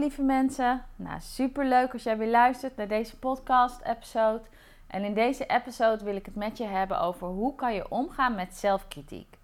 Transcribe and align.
Lieve 0.00 0.22
mensen. 0.22 0.84
Nou, 0.96 1.20
super 1.20 1.66
leuk 1.66 1.92
als 1.92 2.02
jij 2.02 2.16
weer 2.16 2.30
luistert 2.30 2.76
naar 2.76 2.88
deze 2.88 3.18
podcast 3.18 3.80
episode. 3.82 4.42
En 4.86 5.04
in 5.04 5.14
deze 5.14 5.46
episode 5.46 6.04
wil 6.04 6.16
ik 6.16 6.26
het 6.26 6.34
met 6.34 6.58
je 6.58 6.64
hebben 6.64 7.00
over 7.00 7.26
hoe 7.26 7.54
kan 7.54 7.74
je 7.74 7.90
omgaan 7.90 8.34
met 8.34 8.56
zelfkritiek. 8.56 9.38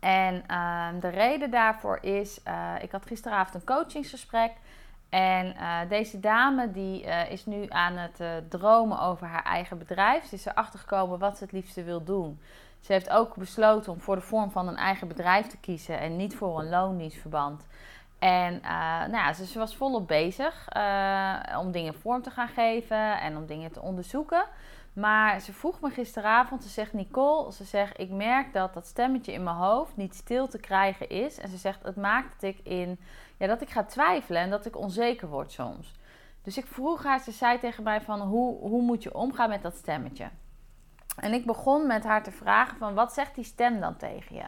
En 0.00 0.44
ehm, 0.46 1.00
de 1.00 1.08
reden 1.08 1.50
daarvoor 1.50 1.98
is, 2.02 2.40
uh, 2.48 2.72
ik 2.80 2.90
had 2.90 3.06
gisteravond 3.06 3.54
een 3.54 3.74
coachingsgesprek. 3.74 4.52
En 5.08 5.46
uh, 5.46 5.78
deze 5.88 6.20
dame 6.20 6.70
die 6.70 7.04
uh, 7.04 7.30
is 7.30 7.46
nu 7.46 7.66
aan 7.68 7.96
het 7.96 8.20
dromen 8.48 9.00
over 9.00 9.26
haar 9.26 9.44
eigen 9.44 9.78
bedrijf. 9.78 10.24
Ze 10.24 10.34
is 10.34 10.46
erachter 10.46 10.78
gekomen 10.78 11.18
wat 11.18 11.36
ze 11.38 11.44
het 11.44 11.52
liefste 11.52 11.82
wil 11.82 12.04
doen. 12.04 12.40
Ze 12.80 12.92
heeft 12.92 13.10
ook 13.10 13.36
besloten 13.36 13.92
om 13.92 14.00
voor 14.00 14.14
de 14.14 14.20
vorm 14.20 14.50
van 14.50 14.68
een 14.68 14.76
eigen 14.76 15.08
bedrijf 15.08 15.46
te 15.46 15.56
kiezen 15.56 15.98
en 15.98 16.16
niet 16.16 16.36
voor 16.36 16.58
een 16.58 16.68
loondienstverband. 16.68 17.66
En 18.26 18.54
uh, 18.54 18.70
nou 18.98 19.12
ja, 19.12 19.32
ze, 19.32 19.58
was 19.58 19.76
volop 19.76 20.06
bezig 20.06 20.68
uh, 20.76 21.58
om 21.58 21.72
dingen 21.72 21.94
vorm 21.94 22.22
te 22.22 22.30
gaan 22.30 22.48
geven 22.48 23.20
en 23.20 23.36
om 23.36 23.46
dingen 23.46 23.72
te 23.72 23.82
onderzoeken. 23.82 24.44
Maar 24.92 25.40
ze 25.40 25.52
vroeg 25.52 25.80
me 25.80 25.90
gisteravond, 25.90 26.62
ze 26.62 26.68
zegt 26.68 26.92
Nicole, 26.92 27.52
ze 27.52 27.64
zegt 27.64 28.00
ik 28.00 28.10
merk 28.10 28.52
dat 28.52 28.74
dat 28.74 28.86
stemmetje 28.86 29.32
in 29.32 29.42
mijn 29.42 29.56
hoofd 29.56 29.96
niet 29.96 30.14
stil 30.14 30.48
te 30.48 30.58
krijgen 30.58 31.08
is. 31.08 31.38
En 31.38 31.48
ze 31.48 31.56
zegt 31.56 31.82
het 31.82 31.96
maakt 31.96 32.40
dat 32.40 32.50
ik, 32.50 32.58
in, 32.62 32.98
ja, 33.36 33.46
dat 33.46 33.60
ik 33.60 33.70
ga 33.70 33.84
twijfelen 33.84 34.42
en 34.42 34.50
dat 34.50 34.66
ik 34.66 34.76
onzeker 34.76 35.28
word 35.28 35.52
soms. 35.52 35.94
Dus 36.42 36.56
ik 36.56 36.66
vroeg 36.66 37.02
haar, 37.04 37.20
ze 37.20 37.32
zei 37.32 37.58
tegen 37.58 37.82
mij 37.82 38.00
van 38.00 38.20
hoe, 38.20 38.58
hoe 38.58 38.82
moet 38.82 39.02
je 39.02 39.14
omgaan 39.14 39.48
met 39.48 39.62
dat 39.62 39.76
stemmetje? 39.76 40.28
En 41.16 41.32
ik 41.32 41.46
begon 41.46 41.86
met 41.86 42.04
haar 42.04 42.22
te 42.22 42.32
vragen 42.32 42.78
van 42.78 42.94
wat 42.94 43.12
zegt 43.12 43.34
die 43.34 43.44
stem 43.44 43.80
dan 43.80 43.96
tegen 43.96 44.36
je? 44.36 44.46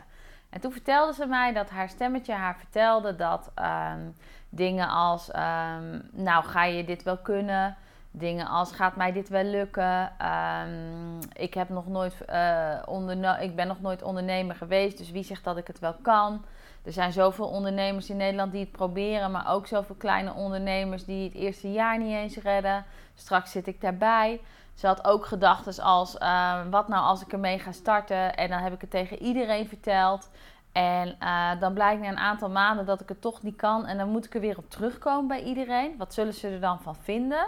En 0.51 0.61
toen 0.61 0.73
vertelde 0.73 1.15
ze 1.15 1.27
mij 1.27 1.53
dat 1.53 1.71
haar 1.71 1.89
stemmetje 1.89 2.33
haar 2.33 2.57
vertelde 2.57 3.17
dat 3.17 3.53
um, 3.57 4.15
dingen 4.49 4.89
als: 4.89 5.29
um, 5.29 6.09
Nou, 6.13 6.45
ga 6.45 6.65
je 6.65 6.85
dit 6.85 7.03
wel 7.03 7.19
kunnen? 7.19 7.77
Dingen 8.11 8.47
als: 8.47 8.73
Gaat 8.73 8.97
mij 8.97 9.13
dit 9.13 9.29
wel 9.29 9.45
lukken? 9.45 10.13
Um, 10.27 11.19
ik, 11.33 11.55
heb 11.55 11.69
nog 11.69 11.87
nooit, 11.87 12.15
uh, 12.31 13.43
ik 13.43 13.57
ben 13.57 13.67
nog 13.67 13.81
nooit 13.81 14.03
ondernemer 14.03 14.57
geweest, 14.57 14.99
dus 14.99 15.11
wie 15.11 15.25
zegt 15.25 15.45
dat 15.45 15.57
ik 15.57 15.67
het 15.67 15.79
wel 15.79 15.95
kan? 16.03 16.45
Er 16.89 16.95
zijn 16.95 17.13
zoveel 17.13 17.47
ondernemers 17.47 18.11
in 18.11 18.17
Nederland 18.17 18.53
die 18.53 18.61
het 18.61 18.73
proberen, 18.73 19.31
maar 19.31 19.53
ook 19.53 19.67
zoveel 19.67 19.95
kleine 19.95 20.33
ondernemers 20.33 21.05
die 21.05 21.25
het 21.25 21.35
eerste 21.35 21.73
jaar 21.73 21.99
niet 21.99 22.15
eens 22.15 22.37
redden. 22.37 22.85
Straks 23.15 23.51
zit 23.51 23.67
ik 23.67 23.81
daarbij. 23.81 24.41
Ze 24.75 24.87
had 24.87 25.05
ook 25.05 25.27
gedachten 25.27 25.85
als: 25.85 26.15
uh, 26.15 26.61
wat 26.71 26.89
nou 26.89 27.05
als 27.05 27.23
ik 27.23 27.33
ermee 27.33 27.59
ga 27.59 27.73
starten 27.73 28.37
en 28.37 28.49
dan 28.49 28.59
heb 28.59 28.73
ik 28.73 28.81
het 28.81 28.91
tegen 28.91 29.23
iedereen 29.23 29.69
verteld. 29.69 30.31
En 30.73 31.17
uh, 31.23 31.61
dan 31.61 31.73
blijkt 31.73 32.03
na 32.03 32.09
een 32.09 32.19
aantal 32.19 32.51
maanden 32.51 32.87
dat 32.87 33.01
ik 33.01 33.09
het 33.09 33.21
toch 33.21 33.43
niet 33.43 33.57
kan. 33.57 33.87
En 33.87 33.99
dan 33.99 34.09
moet 34.09 34.25
ik 34.25 34.35
er 34.35 34.41
weer 34.41 34.59
op 34.59 34.71
terugkomen 34.71 35.29
bij 35.29 35.43
iedereen. 35.43 35.95
Wat 35.99 36.15
zullen 36.15 36.35
ze 36.35 36.49
er 36.49 36.61
dan 36.61 36.81
van 36.81 36.97
vinden? 36.97 37.47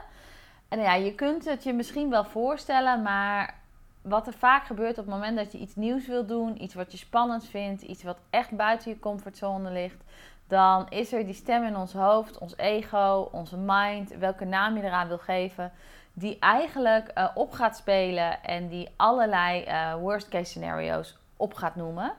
En 0.68 0.80
ja, 0.80 0.94
je 0.94 1.14
kunt 1.14 1.44
het 1.44 1.64
je 1.64 1.72
misschien 1.72 2.10
wel 2.10 2.24
voorstellen, 2.24 3.02
maar 3.02 3.59
wat 4.02 4.26
er 4.26 4.32
vaak 4.32 4.64
gebeurt 4.64 4.98
op 4.98 5.04
het 5.04 5.14
moment 5.14 5.36
dat 5.36 5.52
je 5.52 5.58
iets 5.58 5.74
nieuws 5.74 6.06
wil 6.06 6.26
doen, 6.26 6.62
iets 6.62 6.74
wat 6.74 6.92
je 6.92 6.98
spannend 6.98 7.46
vindt, 7.46 7.82
iets 7.82 8.02
wat 8.02 8.18
echt 8.30 8.50
buiten 8.50 8.90
je 8.90 8.98
comfortzone 8.98 9.70
ligt, 9.70 10.04
dan 10.46 10.88
is 10.88 11.12
er 11.12 11.24
die 11.24 11.34
stem 11.34 11.64
in 11.64 11.76
ons 11.76 11.92
hoofd, 11.92 12.38
ons 12.38 12.56
ego, 12.56 13.28
onze 13.32 13.56
mind, 13.56 14.16
welke 14.18 14.44
naam 14.44 14.76
je 14.76 14.82
eraan 14.82 15.08
wil 15.08 15.18
geven, 15.18 15.72
die 16.12 16.38
eigenlijk 16.38 17.10
uh, 17.14 17.28
op 17.34 17.52
gaat 17.52 17.76
spelen 17.76 18.42
en 18.42 18.68
die 18.68 18.88
allerlei 18.96 19.64
uh, 19.64 19.94
worst 19.94 20.28
case 20.28 20.44
scenario's 20.44 21.18
op 21.36 21.54
gaat 21.54 21.76
noemen. 21.76 22.12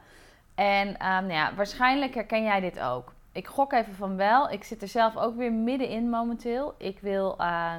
En 0.55 0.87
um, 0.87 0.95
nou 0.97 1.31
ja, 1.31 1.53
waarschijnlijk 1.53 2.13
herken 2.13 2.43
jij 2.43 2.59
dit 2.59 2.79
ook. 2.79 3.13
Ik 3.31 3.47
gok 3.47 3.73
even 3.73 3.93
van 3.93 4.15
wel. 4.15 4.49
Ik 4.49 4.63
zit 4.63 4.81
er 4.81 4.87
zelf 4.87 5.17
ook 5.17 5.35
weer 5.35 5.53
middenin 5.53 6.09
momenteel. 6.09 6.73
Ik 6.77 6.99
wil 6.99 7.35
uh, 7.39 7.73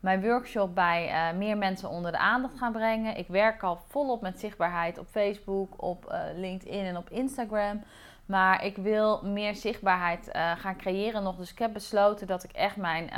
mijn 0.00 0.22
workshop 0.22 0.74
bij 0.74 1.08
uh, 1.08 1.38
meer 1.38 1.58
mensen 1.58 1.88
onder 1.88 2.12
de 2.12 2.18
aandacht 2.18 2.58
gaan 2.58 2.72
brengen. 2.72 3.16
Ik 3.16 3.28
werk 3.28 3.62
al 3.62 3.80
volop 3.88 4.20
met 4.20 4.40
zichtbaarheid 4.40 4.98
op 4.98 5.06
Facebook, 5.06 5.82
op 5.82 6.12
uh, 6.12 6.20
LinkedIn 6.34 6.84
en 6.84 6.96
op 6.96 7.10
Instagram. 7.10 7.82
Maar 8.26 8.64
ik 8.64 8.76
wil 8.76 9.22
meer 9.22 9.54
zichtbaarheid 9.54 10.30
uh, 10.32 10.52
gaan 10.56 10.76
creëren 10.76 11.22
nog. 11.22 11.36
Dus 11.36 11.50
ik 11.50 11.58
heb 11.58 11.72
besloten 11.72 12.26
dat 12.26 12.44
ik 12.44 12.52
echt 12.52 12.76
mijn 12.76 13.10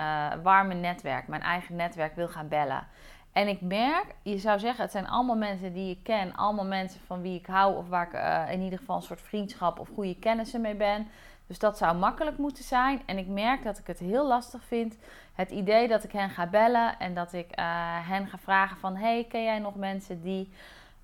warme 0.43 0.75
netwerk, 0.75 1.29
mijn 1.29 1.43
eigen 1.43 1.77
netwerk 1.77 2.15
wil 2.15 2.29
gaan 2.29 2.49
bellen. 2.49 2.87
En 3.33 3.49
ik 3.49 3.61
merk, 3.61 4.07
je 4.23 4.39
zou 4.39 4.59
zeggen, 4.59 4.83
het 4.83 4.93
zijn 4.93 5.09
allemaal 5.09 5.37
mensen 5.37 5.73
die 5.73 5.91
ik 5.91 6.03
ken, 6.03 6.35
allemaal 6.35 6.67
mensen 6.67 7.01
van 7.07 7.23
wie 7.23 7.39
ik 7.39 7.47
hou 7.47 7.77
of 7.77 7.89
waar 7.89 8.07
ik 8.47 8.51
in 8.53 8.61
ieder 8.61 8.79
geval 8.79 8.97
een 8.97 9.03
soort 9.03 9.21
vriendschap 9.21 9.79
of 9.79 9.89
goede 9.95 10.19
kennissen 10.19 10.61
mee 10.61 10.75
ben. 10.75 11.09
Dus 11.53 11.61
dat 11.61 11.79
zou 11.79 11.97
makkelijk 11.97 12.39
moeten 12.39 12.65
zijn. 12.65 13.03
En 13.07 13.19
ik 13.19 13.27
merk 13.27 13.63
dat 13.63 13.79
ik 13.79 13.87
het 13.87 13.99
heel 13.99 14.27
lastig 14.27 14.65
vind. 14.65 14.97
Het 15.35 15.51
idee 15.51 15.89
dat 15.89 16.05
ik 16.05 16.13
hen 16.13 16.31
ga 16.31 16.47
bellen 16.47 16.99
en 16.99 17.15
dat 17.15 17.33
ik 17.33 17.47
uh, 17.59 17.65
hen 18.09 18.27
ga 18.27 18.39
vragen 18.39 18.77
van... 18.77 18.97
hey, 18.97 19.27
ken 19.29 19.43
jij 19.43 19.59
nog 19.59 19.75
mensen 19.75 20.21
die... 20.23 20.53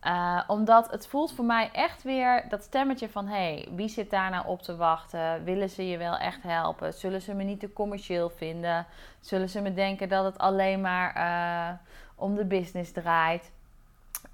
Uh, 0.02 0.40
omdat 0.46 0.90
het 0.90 1.06
voelt 1.06 1.32
voor 1.32 1.44
mij 1.44 1.70
echt 1.72 2.02
weer 2.02 2.44
dat 2.48 2.62
stemmetje 2.62 3.08
van... 3.08 3.26
hey, 3.26 3.68
wie 3.74 3.88
zit 3.88 4.10
daar 4.10 4.30
nou 4.30 4.46
op 4.46 4.62
te 4.62 4.76
wachten? 4.76 5.44
Willen 5.44 5.70
ze 5.70 5.88
je 5.88 5.98
wel 5.98 6.16
echt 6.16 6.42
helpen? 6.42 6.94
Zullen 6.94 7.22
ze 7.22 7.34
me 7.34 7.42
niet 7.42 7.60
te 7.60 7.72
commercieel 7.72 8.30
vinden? 8.30 8.86
Zullen 9.20 9.48
ze 9.48 9.60
me 9.60 9.74
denken 9.74 10.08
dat 10.08 10.24
het 10.24 10.38
alleen 10.38 10.80
maar 10.80 11.80
om 12.14 12.34
de 12.34 12.44
business 12.44 12.92
draait. 12.92 13.50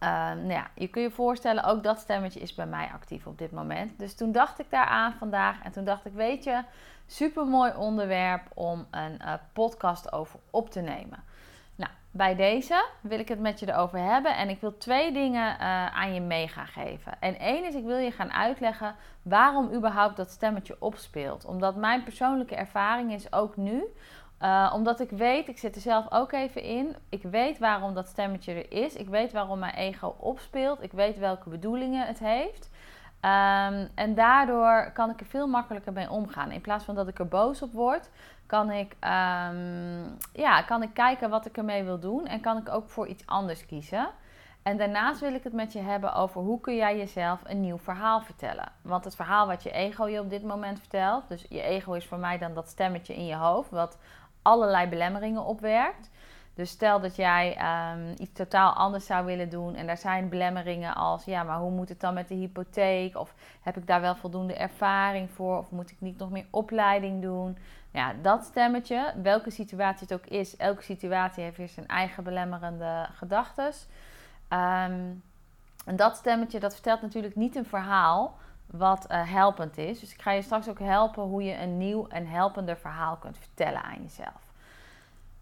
Uh, 0.03 0.09
nou 0.33 0.49
ja, 0.49 0.67
je 0.75 0.89
kunt 0.89 1.05
je 1.05 1.11
voorstellen, 1.11 1.65
ook 1.65 1.83
dat 1.83 1.99
stemmetje 1.99 2.41
is 2.41 2.55
bij 2.55 2.67
mij 2.67 2.91
actief 2.93 3.27
op 3.27 3.39
dit 3.39 3.53
moment. 3.53 3.99
Dus 3.99 4.15
toen 4.15 4.33
dacht 4.33 4.59
ik 4.59 4.71
daaraan 4.71 5.13
vandaag 5.13 5.63
en 5.63 5.73
toen 5.73 5.85
dacht 5.85 6.05
ik, 6.05 6.13
weet 6.13 6.45
je, 6.45 6.63
super 7.07 7.47
mooi 7.47 7.73
onderwerp 7.77 8.43
om 8.55 8.87
een 8.91 9.19
uh, 9.23 9.33
podcast 9.53 10.13
over 10.13 10.41
op 10.51 10.71
te 10.71 10.81
nemen. 10.81 11.25
Nou, 11.77 11.91
bij 12.11 12.35
deze 12.35 12.87
wil 13.01 13.19
ik 13.19 13.29
het 13.29 13.41
met 13.41 13.61
je 13.61 13.69
erover 13.69 13.99
hebben 13.99 14.37
en 14.37 14.49
ik 14.49 14.61
wil 14.61 14.79
twee 14.79 15.13
dingen 15.13 15.55
uh, 15.55 15.87
aan 15.87 16.15
je 16.15 16.21
mee 16.21 16.49
gaan 16.49 16.67
geven. 16.67 17.21
En 17.21 17.39
één 17.39 17.65
is, 17.65 17.75
ik 17.75 17.85
wil 17.85 17.97
je 17.97 18.11
gaan 18.11 18.33
uitleggen 18.33 18.95
waarom 19.23 19.73
überhaupt 19.73 20.17
dat 20.17 20.31
stemmetje 20.31 20.77
opspeelt. 20.79 21.45
Omdat 21.45 21.77
mijn 21.77 22.03
persoonlijke 22.03 22.55
ervaring 22.55 23.13
is 23.13 23.33
ook 23.33 23.57
nu 23.57 23.85
uh, 24.43 24.73
omdat 24.75 25.01
ik 25.01 25.11
weet, 25.11 25.49
ik 25.49 25.59
zit 25.59 25.75
er 25.75 25.81
zelf 25.81 26.07
ook 26.11 26.33
even 26.33 26.63
in. 26.63 26.97
Ik 27.09 27.23
weet 27.23 27.59
waarom 27.59 27.95
dat 27.95 28.09
stemmetje 28.09 28.53
er 28.53 28.73
is. 28.73 28.95
Ik 28.95 29.09
weet 29.09 29.33
waarom 29.33 29.59
mijn 29.59 29.75
ego 29.75 30.15
opspeelt. 30.19 30.83
Ik 30.83 30.93
weet 30.93 31.19
welke 31.19 31.49
bedoelingen 31.49 32.07
het 32.07 32.19
heeft. 32.19 32.71
Um, 33.21 33.89
en 33.95 34.15
daardoor 34.15 34.91
kan 34.93 35.11
ik 35.11 35.21
er 35.21 35.27
veel 35.27 35.47
makkelijker 35.47 35.93
mee 35.93 36.11
omgaan. 36.11 36.51
In 36.51 36.61
plaats 36.61 36.85
van 36.85 36.95
dat 36.95 37.09
ik 37.09 37.19
er 37.19 37.29
boos 37.29 37.63
op 37.63 37.73
word, 37.73 38.11
kan 38.47 38.71
ik, 38.71 38.97
um, 39.01 40.17
ja, 40.33 40.63
kan 40.63 40.83
ik 40.83 40.95
kijken 40.95 41.31
wat 41.31 41.47
ik 41.47 41.57
ermee 41.57 41.85
wil 41.85 41.99
doen. 41.99 42.27
En 42.27 42.41
kan 42.41 42.57
ik 42.57 42.69
ook 42.69 42.89
voor 42.89 43.07
iets 43.07 43.27
anders 43.27 43.67
kiezen. 43.67 44.09
En 44.63 44.77
daarnaast 44.77 45.21
wil 45.21 45.35
ik 45.35 45.45
het 45.45 45.53
met 45.53 45.73
je 45.73 45.79
hebben 45.79 46.15
over 46.15 46.41
hoe 46.41 46.61
kun 46.61 46.77
jij 46.77 46.97
jezelf 46.97 47.41
een 47.45 47.61
nieuw 47.61 47.79
verhaal 47.79 48.21
vertellen. 48.21 48.73
Want 48.83 49.05
het 49.05 49.17
verhaal 49.17 49.47
wat 49.47 49.63
je 49.63 49.71
ego 49.71 50.07
je 50.07 50.21
op 50.21 50.31
dit 50.31 50.45
moment 50.45 50.79
vertelt, 50.79 51.29
dus 51.29 51.47
je 51.49 51.63
ego 51.63 51.93
is 51.93 52.07
voor 52.07 52.19
mij 52.19 52.39
dan 52.39 52.55
dat 52.55 52.69
stemmetje 52.69 53.15
in 53.15 53.27
je 53.27 53.35
hoofd, 53.35 53.71
wat 53.71 53.99
allerlei 54.45 54.89
belemmeringen 54.89 55.45
opwerkt. 55.45 56.11
Dus 56.55 56.71
stel 56.71 57.01
dat 57.01 57.17
jij 57.17 57.59
um, 57.93 58.15
iets 58.19 58.33
totaal 58.33 58.73
anders 58.73 59.07
zou 59.07 59.27
willen 59.27 59.49
doen 59.49 59.75
en 59.75 59.87
daar 59.87 59.99
zijn 59.99 60.29
belemmeringen 60.29 60.95
als, 60.95 61.25
ja, 61.25 61.43
maar 61.43 61.59
hoe 61.59 61.71
moet 61.71 61.89
het 61.89 62.01
dan 62.01 62.15
met 62.15 62.29
de 62.29 62.35
hypotheek? 62.35 63.17
Of 63.17 63.35
heb 63.63 63.77
ik 63.77 63.87
daar 63.87 64.01
wel 64.01 64.17
voldoende 64.17 64.55
ervaring 64.55 65.31
voor? 65.31 65.59
Of 65.59 65.71
moet 65.71 65.91
ik 65.91 66.01
niet 66.01 66.19
nog 66.19 66.31
meer 66.31 66.47
opleiding 66.51 67.23
doen? 67.23 67.59
Ja, 67.91 68.13
dat 68.23 68.45
stemmetje, 68.45 69.13
welke 69.23 69.51
situatie 69.51 70.07
het 70.09 70.13
ook 70.13 70.27
is, 70.27 70.57
elke 70.57 70.83
situatie 70.83 71.43
heeft 71.43 71.57
weer 71.57 71.69
zijn 71.69 71.87
eigen 71.87 72.25
belemmerende 72.25 73.07
gedachten. 73.13 73.73
Um, 74.49 75.23
en 75.85 75.97
dat 75.97 76.17
stemmetje, 76.17 76.61
dat 76.61 76.73
vertelt 76.73 77.03
natuurlijk 77.03 77.37
niet 77.37 77.57
een 77.57 77.67
verhaal 77.67 78.37
wat 78.79 79.07
eh, 79.07 79.33
helpend 79.33 79.79
is. 79.79 80.01
Dus 80.01 80.13
ik 80.13 80.23
ga 80.23 80.31
je 80.31 80.43
straks 80.43 80.69
ook 80.69 80.79
helpen 80.79 81.23
hoe 81.23 81.43
je 81.43 81.59
een 81.59 81.79
nieuw 81.79 82.07
en 82.09 82.27
helpender 82.27 82.77
verhaal 82.77 83.17
kunt 83.17 83.39
vertellen 83.39 83.83
aan 83.83 84.03
jezelf. 84.03 84.53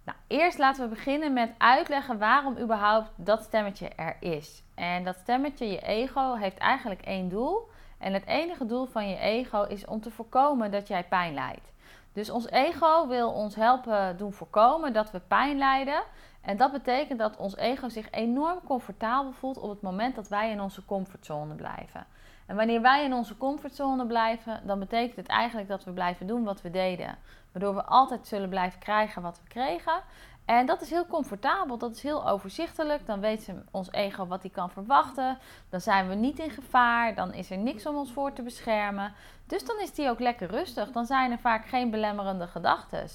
Nou, 0.04 0.18
eerst 0.26 0.58
laten 0.58 0.82
we 0.82 0.94
beginnen 0.94 1.32
met 1.32 1.50
uitleggen 1.58 2.18
waarom 2.18 2.58
überhaupt 2.58 3.10
dat 3.16 3.42
stemmetje 3.42 3.88
er 3.88 4.16
is. 4.20 4.62
En 4.74 5.04
dat 5.04 5.16
stemmetje, 5.16 5.66
je 5.66 5.80
ego, 5.80 6.34
heeft 6.34 6.58
eigenlijk 6.58 7.02
één 7.02 7.28
doel. 7.28 7.70
En 7.98 8.12
het 8.12 8.26
enige 8.26 8.66
doel 8.66 8.86
van 8.86 9.08
je 9.08 9.16
ego 9.16 9.62
is 9.62 9.84
om 9.84 10.00
te 10.00 10.10
voorkomen 10.10 10.70
dat 10.70 10.88
jij 10.88 11.04
pijn 11.04 11.34
lijdt. 11.34 11.72
Dus 12.12 12.30
ons 12.30 12.50
ego 12.50 13.06
wil 13.06 13.30
ons 13.30 13.54
helpen 13.54 14.16
doen 14.16 14.32
voorkomen 14.32 14.92
dat 14.92 15.10
we 15.10 15.20
pijn 15.20 15.58
lijden. 15.58 16.02
En 16.40 16.56
dat 16.56 16.72
betekent 16.72 17.18
dat 17.18 17.36
ons 17.36 17.56
ego 17.56 17.88
zich 17.88 18.10
enorm 18.10 18.58
comfortabel 18.64 19.32
voelt 19.32 19.58
op 19.58 19.70
het 19.70 19.82
moment 19.82 20.14
dat 20.14 20.28
wij 20.28 20.50
in 20.50 20.60
onze 20.60 20.84
comfortzone 20.84 21.54
blijven. 21.54 22.06
En 22.46 22.56
wanneer 22.56 22.80
wij 22.80 23.04
in 23.04 23.12
onze 23.12 23.36
comfortzone 23.36 24.06
blijven, 24.06 24.60
dan 24.66 24.78
betekent 24.78 25.16
het 25.16 25.26
eigenlijk 25.26 25.68
dat 25.68 25.84
we 25.84 25.90
blijven 25.90 26.26
doen 26.26 26.44
wat 26.44 26.62
we 26.62 26.70
deden. 26.70 27.18
Waardoor 27.52 27.74
we 27.74 27.84
altijd 27.84 28.26
zullen 28.26 28.48
blijven 28.48 28.78
krijgen 28.78 29.22
wat 29.22 29.40
we 29.42 29.48
kregen. 29.48 30.02
En 30.44 30.66
dat 30.66 30.80
is 30.80 30.90
heel 30.90 31.06
comfortabel, 31.06 31.78
dat 31.78 31.96
is 31.96 32.02
heel 32.02 32.28
overzichtelijk. 32.28 33.06
Dan 33.06 33.20
weet 33.20 33.52
ons 33.70 33.92
ego 33.92 34.26
wat 34.26 34.42
hij 34.42 34.50
kan 34.50 34.70
verwachten. 34.70 35.38
Dan 35.68 35.80
zijn 35.80 36.08
we 36.08 36.14
niet 36.14 36.38
in 36.38 36.50
gevaar, 36.50 37.14
dan 37.14 37.32
is 37.32 37.50
er 37.50 37.58
niks 37.58 37.86
om 37.86 37.96
ons 37.96 38.12
voor 38.12 38.32
te 38.32 38.42
beschermen. 38.42 39.12
Dus 39.46 39.64
dan 39.64 39.80
is 39.80 39.94
die 39.94 40.08
ook 40.08 40.20
lekker 40.20 40.50
rustig. 40.50 40.90
Dan 40.90 41.06
zijn 41.06 41.30
er 41.30 41.38
vaak 41.38 41.66
geen 41.66 41.90
belemmerende 41.90 42.46
gedachten. 42.46 43.08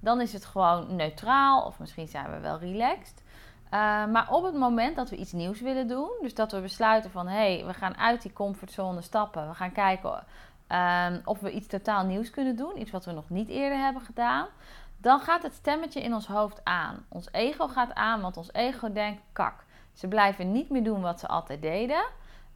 Dan 0.00 0.20
is 0.20 0.32
het 0.32 0.44
gewoon 0.44 0.96
neutraal 0.96 1.62
of 1.62 1.78
misschien 1.78 2.08
zijn 2.08 2.30
we 2.30 2.38
wel 2.38 2.58
relaxed. 2.58 3.22
Uh, 3.74 4.06
maar 4.06 4.26
op 4.30 4.42
het 4.42 4.54
moment 4.54 4.96
dat 4.96 5.10
we 5.10 5.16
iets 5.16 5.32
nieuws 5.32 5.60
willen 5.60 5.88
doen, 5.88 6.10
dus 6.20 6.34
dat 6.34 6.52
we 6.52 6.60
besluiten 6.60 7.10
van 7.10 7.28
hé, 7.28 7.54
hey, 7.54 7.66
we 7.66 7.74
gaan 7.74 7.96
uit 7.96 8.22
die 8.22 8.32
comfortzone 8.32 9.00
stappen, 9.00 9.48
we 9.48 9.54
gaan 9.54 9.72
kijken 9.72 10.24
uh, 10.68 11.06
of 11.24 11.40
we 11.40 11.50
iets 11.50 11.66
totaal 11.66 12.04
nieuws 12.04 12.30
kunnen 12.30 12.56
doen, 12.56 12.80
iets 12.80 12.90
wat 12.90 13.04
we 13.04 13.12
nog 13.12 13.28
niet 13.28 13.48
eerder 13.48 13.78
hebben 13.78 14.02
gedaan, 14.02 14.46
dan 14.96 15.20
gaat 15.20 15.42
het 15.42 15.54
stemmetje 15.54 16.02
in 16.02 16.14
ons 16.14 16.26
hoofd 16.26 16.60
aan. 16.64 17.06
Ons 17.08 17.28
ego 17.32 17.68
gaat 17.68 17.94
aan, 17.94 18.20
want 18.20 18.36
ons 18.36 18.52
ego 18.52 18.92
denkt: 18.92 19.22
kak, 19.32 19.64
ze 19.92 20.08
blijven 20.08 20.52
niet 20.52 20.70
meer 20.70 20.84
doen 20.84 21.00
wat 21.00 21.20
ze 21.20 21.28
altijd 21.28 21.62
deden. 21.62 22.04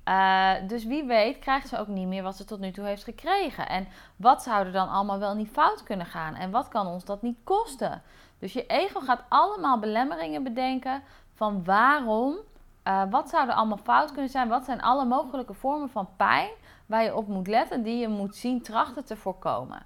Uh, 0.08 0.52
dus 0.66 0.84
wie 0.84 1.04
weet 1.04 1.38
krijgt 1.38 1.68
ze 1.68 1.78
ook 1.78 1.86
niet 1.86 2.06
meer 2.06 2.22
wat 2.22 2.36
ze 2.36 2.44
tot 2.44 2.60
nu 2.60 2.70
toe 2.70 2.84
heeft 2.84 3.04
gekregen. 3.04 3.68
En 3.68 3.88
wat 4.16 4.42
zou 4.42 4.66
er 4.66 4.72
dan 4.72 4.88
allemaal 4.88 5.18
wel 5.18 5.34
niet 5.34 5.50
fout 5.50 5.82
kunnen 5.82 6.06
gaan? 6.06 6.34
En 6.34 6.50
wat 6.50 6.68
kan 6.68 6.86
ons 6.86 7.04
dat 7.04 7.22
niet 7.22 7.38
kosten? 7.44 8.02
Dus 8.44 8.52
je 8.52 8.66
ego 8.66 9.00
gaat 9.00 9.22
allemaal 9.28 9.78
belemmeringen 9.78 10.42
bedenken 10.42 11.02
van 11.34 11.64
waarom, 11.64 12.36
uh, 12.84 13.02
wat 13.10 13.28
zou 13.28 13.48
er 13.48 13.54
allemaal 13.54 13.78
fout 13.82 14.12
kunnen 14.12 14.30
zijn? 14.30 14.48
Wat 14.48 14.64
zijn 14.64 14.82
alle 14.82 15.04
mogelijke 15.04 15.54
vormen 15.54 15.90
van 15.90 16.08
pijn 16.16 16.48
waar 16.86 17.02
je 17.02 17.16
op 17.16 17.28
moet 17.28 17.46
letten, 17.46 17.82
die 17.82 17.96
je 17.96 18.08
moet 18.08 18.36
zien 18.36 18.62
trachten 18.62 19.04
te 19.04 19.16
voorkomen? 19.16 19.82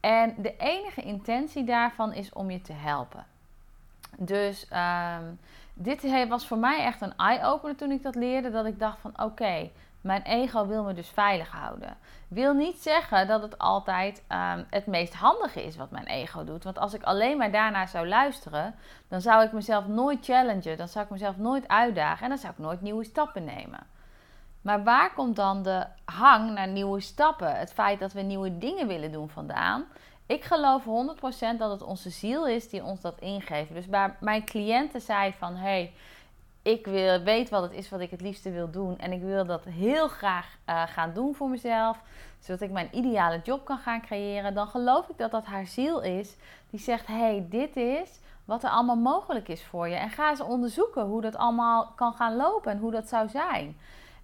En 0.00 0.34
de 0.38 0.56
enige 0.56 1.02
intentie 1.02 1.64
daarvan 1.64 2.12
is 2.12 2.32
om 2.32 2.50
je 2.50 2.60
te 2.60 2.72
helpen. 2.72 3.26
Dus 4.18 4.68
um, 4.72 5.38
dit 5.74 6.28
was 6.28 6.46
voor 6.46 6.58
mij 6.58 6.84
echt 6.84 7.00
een 7.00 7.16
eye-opener 7.16 7.76
toen 7.76 7.90
ik 7.90 8.02
dat 8.02 8.14
leerde. 8.14 8.50
Dat 8.50 8.66
ik 8.66 8.78
dacht 8.78 8.98
van 9.00 9.22
oké, 9.22 9.70
mijn 10.00 10.22
ego 10.22 10.66
wil 10.66 10.84
me 10.84 10.94
dus 10.94 11.08
veilig 11.08 11.50
houden. 11.50 11.96
Wil 12.28 12.54
niet 12.54 12.82
zeggen 12.82 13.26
dat 13.26 13.42
het 13.42 13.58
altijd 13.58 14.22
um, 14.28 14.66
het 14.70 14.86
meest 14.86 15.14
handige 15.14 15.64
is 15.64 15.76
wat 15.76 15.90
mijn 15.90 16.06
ego 16.06 16.44
doet. 16.44 16.64
Want 16.64 16.78
als 16.78 16.94
ik 16.94 17.02
alleen 17.02 17.36
maar 17.36 17.50
daarnaar 17.50 17.88
zou 17.88 18.08
luisteren, 18.08 18.74
dan 19.08 19.20
zou 19.20 19.44
ik 19.44 19.52
mezelf 19.52 19.86
nooit 19.86 20.24
challengen. 20.24 20.76
Dan 20.76 20.88
zou 20.88 21.04
ik 21.04 21.10
mezelf 21.10 21.36
nooit 21.36 21.68
uitdagen 21.68 22.22
en 22.22 22.28
dan 22.28 22.38
zou 22.38 22.52
ik 22.52 22.58
nooit 22.58 22.80
nieuwe 22.80 23.04
stappen 23.04 23.44
nemen. 23.44 23.86
Maar 24.62 24.82
waar 24.84 25.12
komt 25.12 25.36
dan 25.36 25.62
de 25.62 25.86
hang 26.04 26.52
naar 26.52 26.68
nieuwe 26.68 27.00
stappen? 27.00 27.56
Het 27.56 27.72
feit 27.72 27.98
dat 27.98 28.12
we 28.12 28.20
nieuwe 28.20 28.58
dingen 28.58 28.86
willen 28.86 29.12
doen 29.12 29.28
vandaan. 29.28 29.84
Ik 30.26 30.44
geloof 30.44 30.84
100% 30.84 30.88
dat 31.58 31.70
het 31.70 31.82
onze 31.82 32.10
ziel 32.10 32.46
is 32.46 32.68
die 32.68 32.84
ons 32.84 33.00
dat 33.00 33.20
ingeeft. 33.20 33.72
Dus 33.72 33.86
waar 33.86 34.16
mijn 34.20 34.44
cliënten 34.44 35.00
zei 35.00 35.32
van... 35.38 35.56
Hey, 35.56 35.92
ik 36.62 36.86
wil, 36.86 37.22
weet 37.22 37.50
wat 37.50 37.62
het 37.62 37.72
is 37.72 37.88
wat 37.88 38.00
ik 38.00 38.10
het 38.10 38.20
liefste 38.20 38.50
wil 38.50 38.70
doen. 38.70 38.98
En 38.98 39.12
ik 39.12 39.22
wil 39.22 39.46
dat 39.46 39.64
heel 39.64 40.08
graag 40.08 40.56
uh, 40.66 40.82
gaan 40.86 41.12
doen 41.14 41.34
voor 41.34 41.48
mezelf. 41.48 42.00
Zodat 42.38 42.60
ik 42.60 42.70
mijn 42.70 42.88
ideale 42.92 43.40
job 43.42 43.64
kan 43.64 43.78
gaan 43.78 44.00
creëren. 44.02 44.54
Dan 44.54 44.66
geloof 44.66 45.08
ik 45.08 45.18
dat 45.18 45.30
dat 45.30 45.44
haar 45.44 45.66
ziel 45.66 46.00
is. 46.00 46.36
Die 46.70 46.80
zegt, 46.80 47.06
hey, 47.06 47.46
dit 47.48 47.76
is 47.76 48.20
wat 48.44 48.64
er 48.64 48.70
allemaal 48.70 48.96
mogelijk 48.96 49.48
is 49.48 49.64
voor 49.64 49.88
je. 49.88 49.94
En 49.94 50.10
ga 50.10 50.30
eens 50.30 50.40
onderzoeken 50.40 51.04
hoe 51.04 51.20
dat 51.20 51.36
allemaal 51.36 51.92
kan 51.96 52.12
gaan 52.12 52.36
lopen. 52.36 52.72
En 52.72 52.78
hoe 52.78 52.90
dat 52.90 53.08
zou 53.08 53.28
zijn. 53.28 53.76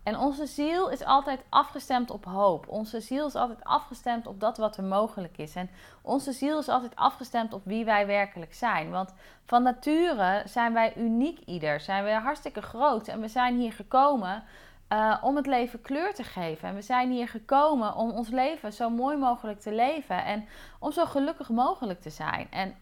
En 0.06 0.18
onze 0.18 0.46
ziel 0.46 0.88
is 0.88 1.04
altijd 1.04 1.40
afgestemd 1.48 2.10
op 2.10 2.24
hoop. 2.24 2.68
Onze 2.68 3.00
ziel 3.00 3.26
is 3.26 3.34
altijd 3.34 3.64
afgestemd 3.64 4.26
op 4.26 4.40
dat 4.40 4.56
wat 4.56 4.76
er 4.76 4.84
mogelijk 4.84 5.38
is. 5.38 5.54
En 5.54 5.70
onze 6.02 6.32
ziel 6.32 6.58
is 6.58 6.68
altijd 6.68 6.96
afgestemd 6.96 7.52
op 7.52 7.64
wie 7.64 7.84
wij 7.84 8.06
werkelijk 8.06 8.54
zijn. 8.54 8.90
Want 8.90 9.14
van 9.44 9.62
nature 9.62 10.42
zijn 10.44 10.72
wij 10.72 10.96
uniek 10.96 11.38
ieder. 11.38 11.80
Zijn 11.80 12.04
we 12.04 12.10
hartstikke 12.10 12.62
groot. 12.62 13.08
En 13.08 13.20
we 13.20 13.28
zijn 13.28 13.56
hier 13.56 13.72
gekomen 13.72 14.44
uh, 14.92 15.16
om 15.22 15.36
het 15.36 15.46
leven 15.46 15.82
kleur 15.82 16.14
te 16.14 16.24
geven. 16.24 16.68
En 16.68 16.74
we 16.74 16.82
zijn 16.82 17.10
hier 17.10 17.28
gekomen 17.28 17.94
om 17.94 18.10
ons 18.10 18.28
leven 18.28 18.72
zo 18.72 18.90
mooi 18.90 19.16
mogelijk 19.16 19.60
te 19.60 19.72
leven. 19.72 20.24
En 20.24 20.44
om 20.78 20.92
zo 20.92 21.04
gelukkig 21.04 21.48
mogelijk 21.48 22.00
te 22.00 22.10
zijn. 22.10 22.46
En 22.50 22.74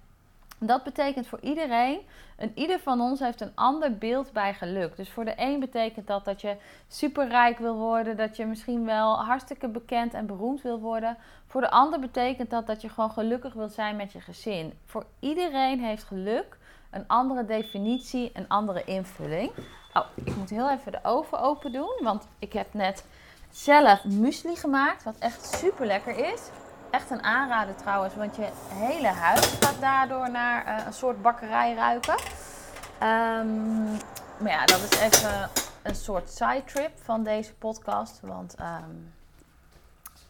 dat 0.59 0.83
betekent 0.83 1.27
voor 1.27 1.41
iedereen, 1.41 2.01
en 2.37 2.53
ieder 2.55 2.79
van 2.79 3.01
ons 3.01 3.21
heeft 3.21 3.41
een 3.41 3.53
ander 3.55 3.99
beeld 3.99 4.33
bij 4.33 4.55
geluk. 4.55 4.97
Dus 4.97 5.11
voor 5.11 5.25
de 5.25 5.35
een 5.37 5.61
betekent 5.61 6.07
dat 6.07 6.25
dat 6.25 6.41
je 6.41 6.57
superrijk 6.89 7.59
wil 7.59 7.75
worden, 7.75 8.17
dat 8.17 8.37
je 8.37 8.47
misschien 8.47 8.85
wel 8.85 9.25
hartstikke 9.25 9.69
bekend 9.69 10.15
en 10.15 10.27
beroemd 10.27 10.63
wil 10.63 10.81
worden. 10.81 11.17
Voor 11.47 11.61
de 11.61 11.71
ander 11.71 12.01
betekent 12.01 12.51
dat 12.51 12.67
dat 12.67 12.81
je 12.81 12.89
gewoon 12.89 13.11
gelukkig 13.11 13.53
wil 13.53 13.69
zijn 13.69 13.97
met 13.97 14.13
je 14.13 14.21
gezin. 14.21 14.73
Voor 14.85 15.07
iedereen 15.21 15.81
heeft 15.81 16.05
geluk 16.05 16.57
een 16.91 17.05
andere 17.07 17.45
definitie, 17.45 18.31
een 18.35 18.49
andere 18.49 18.85
invulling. 18.85 19.51
Oh, 19.93 20.07
ik 20.25 20.37
moet 20.37 20.51
heel 20.51 20.71
even 20.71 20.93
de 20.93 20.99
oven 21.03 21.41
open 21.41 21.73
doen, 21.73 22.01
want 22.03 22.29
ik 22.39 22.53
heb 22.53 22.75
net 22.75 23.05
zelf 23.51 24.05
muesli 24.05 24.57
gemaakt, 24.57 25.03
wat 25.03 25.19
echt 25.19 25.45
super 25.45 25.87
lekker 25.87 26.33
is 26.33 26.51
echt 26.95 27.11
een 27.11 27.23
aanrader 27.23 27.75
trouwens, 27.75 28.15
want 28.15 28.37
je 28.37 28.49
hele 28.69 29.07
huis 29.07 29.57
gaat 29.61 29.81
daardoor 29.81 30.31
naar 30.31 30.67
uh, 30.67 30.87
een 30.87 30.93
soort 30.93 31.23
bakkerij 31.23 31.75
ruiken. 31.75 32.17
Um, 33.03 33.99
maar 34.39 34.53
ja, 34.53 34.65
dat 34.65 34.79
is 34.79 34.99
even 34.99 35.51
een 35.83 35.95
soort 35.95 36.31
side 36.31 36.63
trip 36.65 36.99
van 37.03 37.23
deze 37.23 37.55
podcast. 37.55 38.21
Want 38.21 38.57
um, 38.61 39.15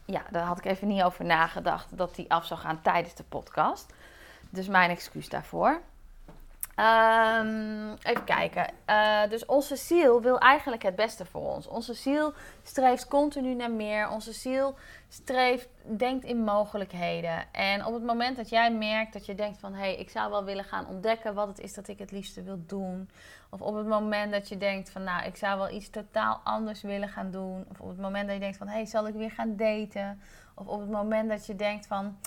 ja, 0.05 0.21
daar 0.31 0.45
had 0.45 0.57
ik 0.57 0.65
even 0.65 0.87
niet 0.87 1.03
over 1.03 1.25
nagedacht 1.25 1.97
dat 1.97 2.15
die 2.15 2.31
af 2.31 2.45
zou 2.45 2.59
gaan 2.59 2.81
tijdens 2.81 3.15
de 3.15 3.23
podcast. 3.23 3.93
Dus 4.49 4.67
mijn 4.67 4.89
excuus 4.89 5.29
daarvoor. 5.29 5.81
Um, 6.79 7.93
even 8.03 8.23
kijken. 8.25 8.73
Uh, 8.89 9.29
dus 9.29 9.45
onze 9.45 9.75
ziel 9.75 10.21
wil 10.21 10.39
eigenlijk 10.39 10.83
het 10.83 10.95
beste 10.95 11.25
voor 11.25 11.41
ons. 11.41 11.67
Onze 11.67 11.93
ziel 11.93 12.33
streeft 12.63 13.07
continu 13.07 13.53
naar 13.53 13.71
meer. 13.71 14.09
Onze 14.09 14.33
ziel 14.33 14.75
streeft, 15.07 15.69
denkt 15.97 16.25
in 16.25 16.43
mogelijkheden. 16.43 17.53
En 17.53 17.85
op 17.85 17.93
het 17.93 18.03
moment 18.03 18.37
dat 18.37 18.49
jij 18.49 18.71
merkt 18.71 19.13
dat 19.13 19.25
je 19.25 19.35
denkt 19.35 19.59
van... 19.59 19.73
hé, 19.73 19.79
hey, 19.79 19.95
ik 19.95 20.09
zou 20.09 20.31
wel 20.31 20.43
willen 20.43 20.63
gaan 20.63 20.87
ontdekken 20.87 21.33
wat 21.33 21.47
het 21.47 21.59
is 21.59 21.73
dat 21.73 21.87
ik 21.87 21.99
het 21.99 22.11
liefste 22.11 22.43
wil 22.43 22.63
doen. 22.65 23.09
Of 23.49 23.61
op 23.61 23.75
het 23.75 23.87
moment 23.87 24.31
dat 24.31 24.49
je 24.49 24.57
denkt 24.57 24.89
van... 24.89 25.03
nou, 25.03 25.25
ik 25.25 25.35
zou 25.35 25.57
wel 25.57 25.69
iets 25.69 25.89
totaal 25.89 26.41
anders 26.43 26.81
willen 26.81 27.09
gaan 27.09 27.31
doen. 27.31 27.65
Of 27.69 27.79
op 27.81 27.87
het 27.87 27.99
moment 27.99 28.25
dat 28.25 28.33
je 28.33 28.41
denkt 28.41 28.57
van... 28.57 28.67
hé, 28.67 28.73
hey, 28.73 28.85
zal 28.85 29.07
ik 29.07 29.13
weer 29.13 29.31
gaan 29.31 29.55
daten? 29.55 30.21
Of 30.55 30.67
op 30.67 30.79
het 30.79 30.89
moment 30.89 31.29
dat 31.29 31.45
je 31.45 31.55
denkt 31.55 31.87
van... 31.87 32.17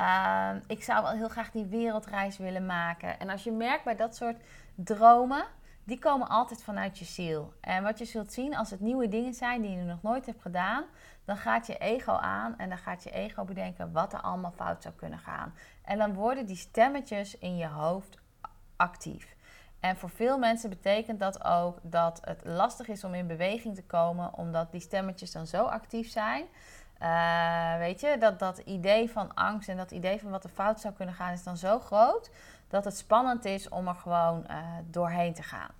Uh, 0.00 0.50
ik 0.66 0.82
zou 0.82 1.02
wel 1.02 1.12
heel 1.12 1.28
graag 1.28 1.50
die 1.50 1.64
wereldreis 1.64 2.38
willen 2.38 2.66
maken. 2.66 3.20
En 3.20 3.30
als 3.30 3.44
je 3.44 3.52
merkt 3.52 3.84
bij 3.84 3.96
dat 3.96 4.16
soort 4.16 4.36
dromen, 4.74 5.44
die 5.84 5.98
komen 5.98 6.28
altijd 6.28 6.62
vanuit 6.62 6.98
je 6.98 7.04
ziel. 7.04 7.52
En 7.60 7.82
wat 7.82 7.98
je 7.98 8.04
zult 8.04 8.32
zien 8.32 8.56
als 8.56 8.70
het 8.70 8.80
nieuwe 8.80 9.08
dingen 9.08 9.34
zijn 9.34 9.62
die 9.62 9.70
je 9.70 9.82
nog 9.82 10.02
nooit 10.02 10.26
hebt 10.26 10.42
gedaan, 10.42 10.84
dan 11.24 11.36
gaat 11.36 11.66
je 11.66 11.78
ego 11.78 12.12
aan 12.12 12.58
en 12.58 12.68
dan 12.68 12.78
gaat 12.78 13.02
je 13.02 13.10
ego 13.10 13.44
bedenken 13.44 13.92
wat 13.92 14.12
er 14.12 14.20
allemaal 14.20 14.52
fout 14.56 14.82
zou 14.82 14.94
kunnen 14.94 15.18
gaan. 15.18 15.54
En 15.84 15.98
dan 15.98 16.14
worden 16.14 16.46
die 16.46 16.56
stemmetjes 16.56 17.38
in 17.38 17.56
je 17.56 17.66
hoofd 17.66 18.18
actief. 18.76 19.36
En 19.80 19.96
voor 19.96 20.10
veel 20.10 20.38
mensen 20.38 20.70
betekent 20.70 21.20
dat 21.20 21.44
ook 21.44 21.78
dat 21.82 22.20
het 22.24 22.40
lastig 22.44 22.88
is 22.88 23.04
om 23.04 23.14
in 23.14 23.26
beweging 23.26 23.74
te 23.74 23.84
komen, 23.84 24.34
omdat 24.34 24.72
die 24.72 24.80
stemmetjes 24.80 25.32
dan 25.32 25.46
zo 25.46 25.64
actief 25.64 26.10
zijn. 26.10 26.44
Uh, 27.02 27.78
weet 27.78 28.00
je, 28.00 28.16
dat, 28.18 28.38
dat 28.38 28.58
idee 28.58 29.10
van 29.10 29.34
angst 29.34 29.68
en 29.68 29.76
dat 29.76 29.90
idee 29.90 30.20
van 30.20 30.30
wat 30.30 30.44
er 30.44 30.50
fout 30.50 30.80
zou 30.80 30.94
kunnen 30.94 31.14
gaan 31.14 31.32
is 31.32 31.42
dan 31.42 31.56
zo 31.56 31.78
groot 31.78 32.30
dat 32.68 32.84
het 32.84 32.96
spannend 32.96 33.44
is 33.44 33.68
om 33.68 33.88
er 33.88 33.94
gewoon 33.94 34.44
uh, 34.50 34.56
doorheen 34.84 35.34
te 35.34 35.42
gaan. 35.42 35.70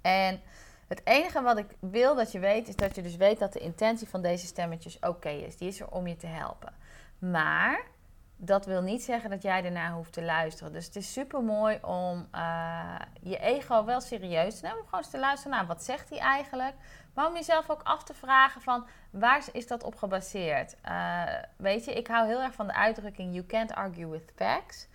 En 0.00 0.40
het 0.88 1.00
enige 1.04 1.42
wat 1.42 1.58
ik 1.58 1.76
wil 1.80 2.14
dat 2.14 2.32
je 2.32 2.38
weet, 2.38 2.68
is 2.68 2.76
dat 2.76 2.94
je 2.94 3.02
dus 3.02 3.16
weet 3.16 3.38
dat 3.38 3.52
de 3.52 3.58
intentie 3.58 4.08
van 4.08 4.22
deze 4.22 4.46
stemmetjes 4.46 4.98
oké 4.98 5.28
is. 5.28 5.56
Die 5.56 5.68
is 5.68 5.80
er 5.80 5.90
om 5.90 6.06
je 6.06 6.16
te 6.16 6.26
helpen. 6.26 6.72
Maar 7.18 7.84
dat 8.40 8.66
wil 8.66 8.82
niet 8.82 9.02
zeggen 9.02 9.30
dat 9.30 9.42
jij 9.42 9.64
ernaar 9.64 9.92
hoeft 9.92 10.12
te 10.12 10.22
luisteren. 10.22 10.72
Dus 10.72 10.86
het 10.86 10.96
is 10.96 11.12
super 11.12 11.42
mooi 11.42 11.78
om 11.82 12.28
uh, 12.34 12.94
je 13.20 13.38
ego 13.38 13.84
wel 13.84 14.00
serieus 14.00 14.58
te 14.58 14.64
nemen. 14.64 14.78
Om 14.78 14.84
gewoon 14.84 15.00
eens 15.00 15.10
te 15.10 15.18
luisteren 15.18 15.56
naar 15.56 15.66
wat 15.66 15.84
zegt 15.84 16.10
hij 16.10 16.18
eigenlijk. 16.18 16.74
Maar 17.14 17.26
om 17.26 17.34
jezelf 17.34 17.70
ook 17.70 17.82
af 17.82 18.04
te 18.04 18.14
vragen 18.14 18.60
van 18.60 18.86
waar 19.10 19.44
is 19.52 19.66
dat 19.66 19.82
op 19.82 19.96
gebaseerd? 19.96 20.76
Uh, 20.88 21.22
weet 21.56 21.84
je, 21.84 21.92
ik 21.92 22.06
hou 22.06 22.26
heel 22.26 22.42
erg 22.42 22.54
van 22.54 22.66
de 22.66 22.74
uitdrukking 22.74 23.32
you 23.34 23.46
can't 23.46 23.74
argue 23.74 24.06
with 24.06 24.32
facts. 24.36 24.86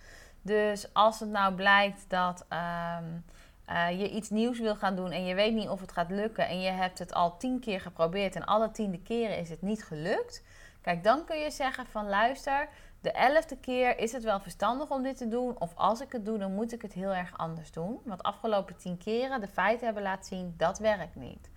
Dus 0.42 0.92
als 0.92 1.20
het 1.20 1.28
nou 1.28 1.54
blijkt 1.54 2.04
dat 2.08 2.46
um, 2.50 3.24
uh, 3.70 4.00
je 4.00 4.10
iets 4.10 4.30
nieuws 4.30 4.58
wil 4.58 4.76
gaan 4.76 4.96
doen 4.96 5.10
en 5.10 5.24
je 5.24 5.34
weet 5.34 5.54
niet 5.54 5.68
of 5.68 5.80
het 5.80 5.92
gaat 5.92 6.10
lukken 6.10 6.48
en 6.48 6.60
je 6.60 6.70
hebt 6.70 6.98
het 6.98 7.14
al 7.14 7.36
tien 7.36 7.60
keer 7.60 7.80
geprobeerd 7.80 8.36
en 8.36 8.44
alle 8.44 8.70
tiende 8.70 9.02
keren 9.02 9.38
is 9.38 9.50
het 9.50 9.62
niet 9.62 9.84
gelukt. 9.84 10.42
Kijk, 10.80 11.04
dan 11.04 11.24
kun 11.24 11.38
je 11.38 11.50
zeggen 11.50 11.86
van 11.86 12.08
luister, 12.08 12.68
de 13.04 13.12
elfde 13.12 13.56
keer 13.56 13.98
is 13.98 14.12
het 14.12 14.22
wel 14.22 14.40
verstandig 14.40 14.90
om 14.90 15.02
dit 15.02 15.16
te 15.16 15.28
doen. 15.28 15.60
Of 15.60 15.72
als 15.74 16.00
ik 16.00 16.12
het 16.12 16.24
doe, 16.24 16.38
dan 16.38 16.54
moet 16.54 16.72
ik 16.72 16.82
het 16.82 16.92
heel 16.92 17.14
erg 17.14 17.38
anders 17.38 17.72
doen. 17.72 18.00
Want 18.04 18.22
afgelopen 18.22 18.76
tien 18.76 18.98
keren 18.98 19.40
de 19.40 19.48
feiten 19.48 19.84
hebben 19.84 20.02
laten 20.02 20.24
zien, 20.24 20.54
dat 20.56 20.78
werkt 20.78 21.16
niet. 21.16 21.50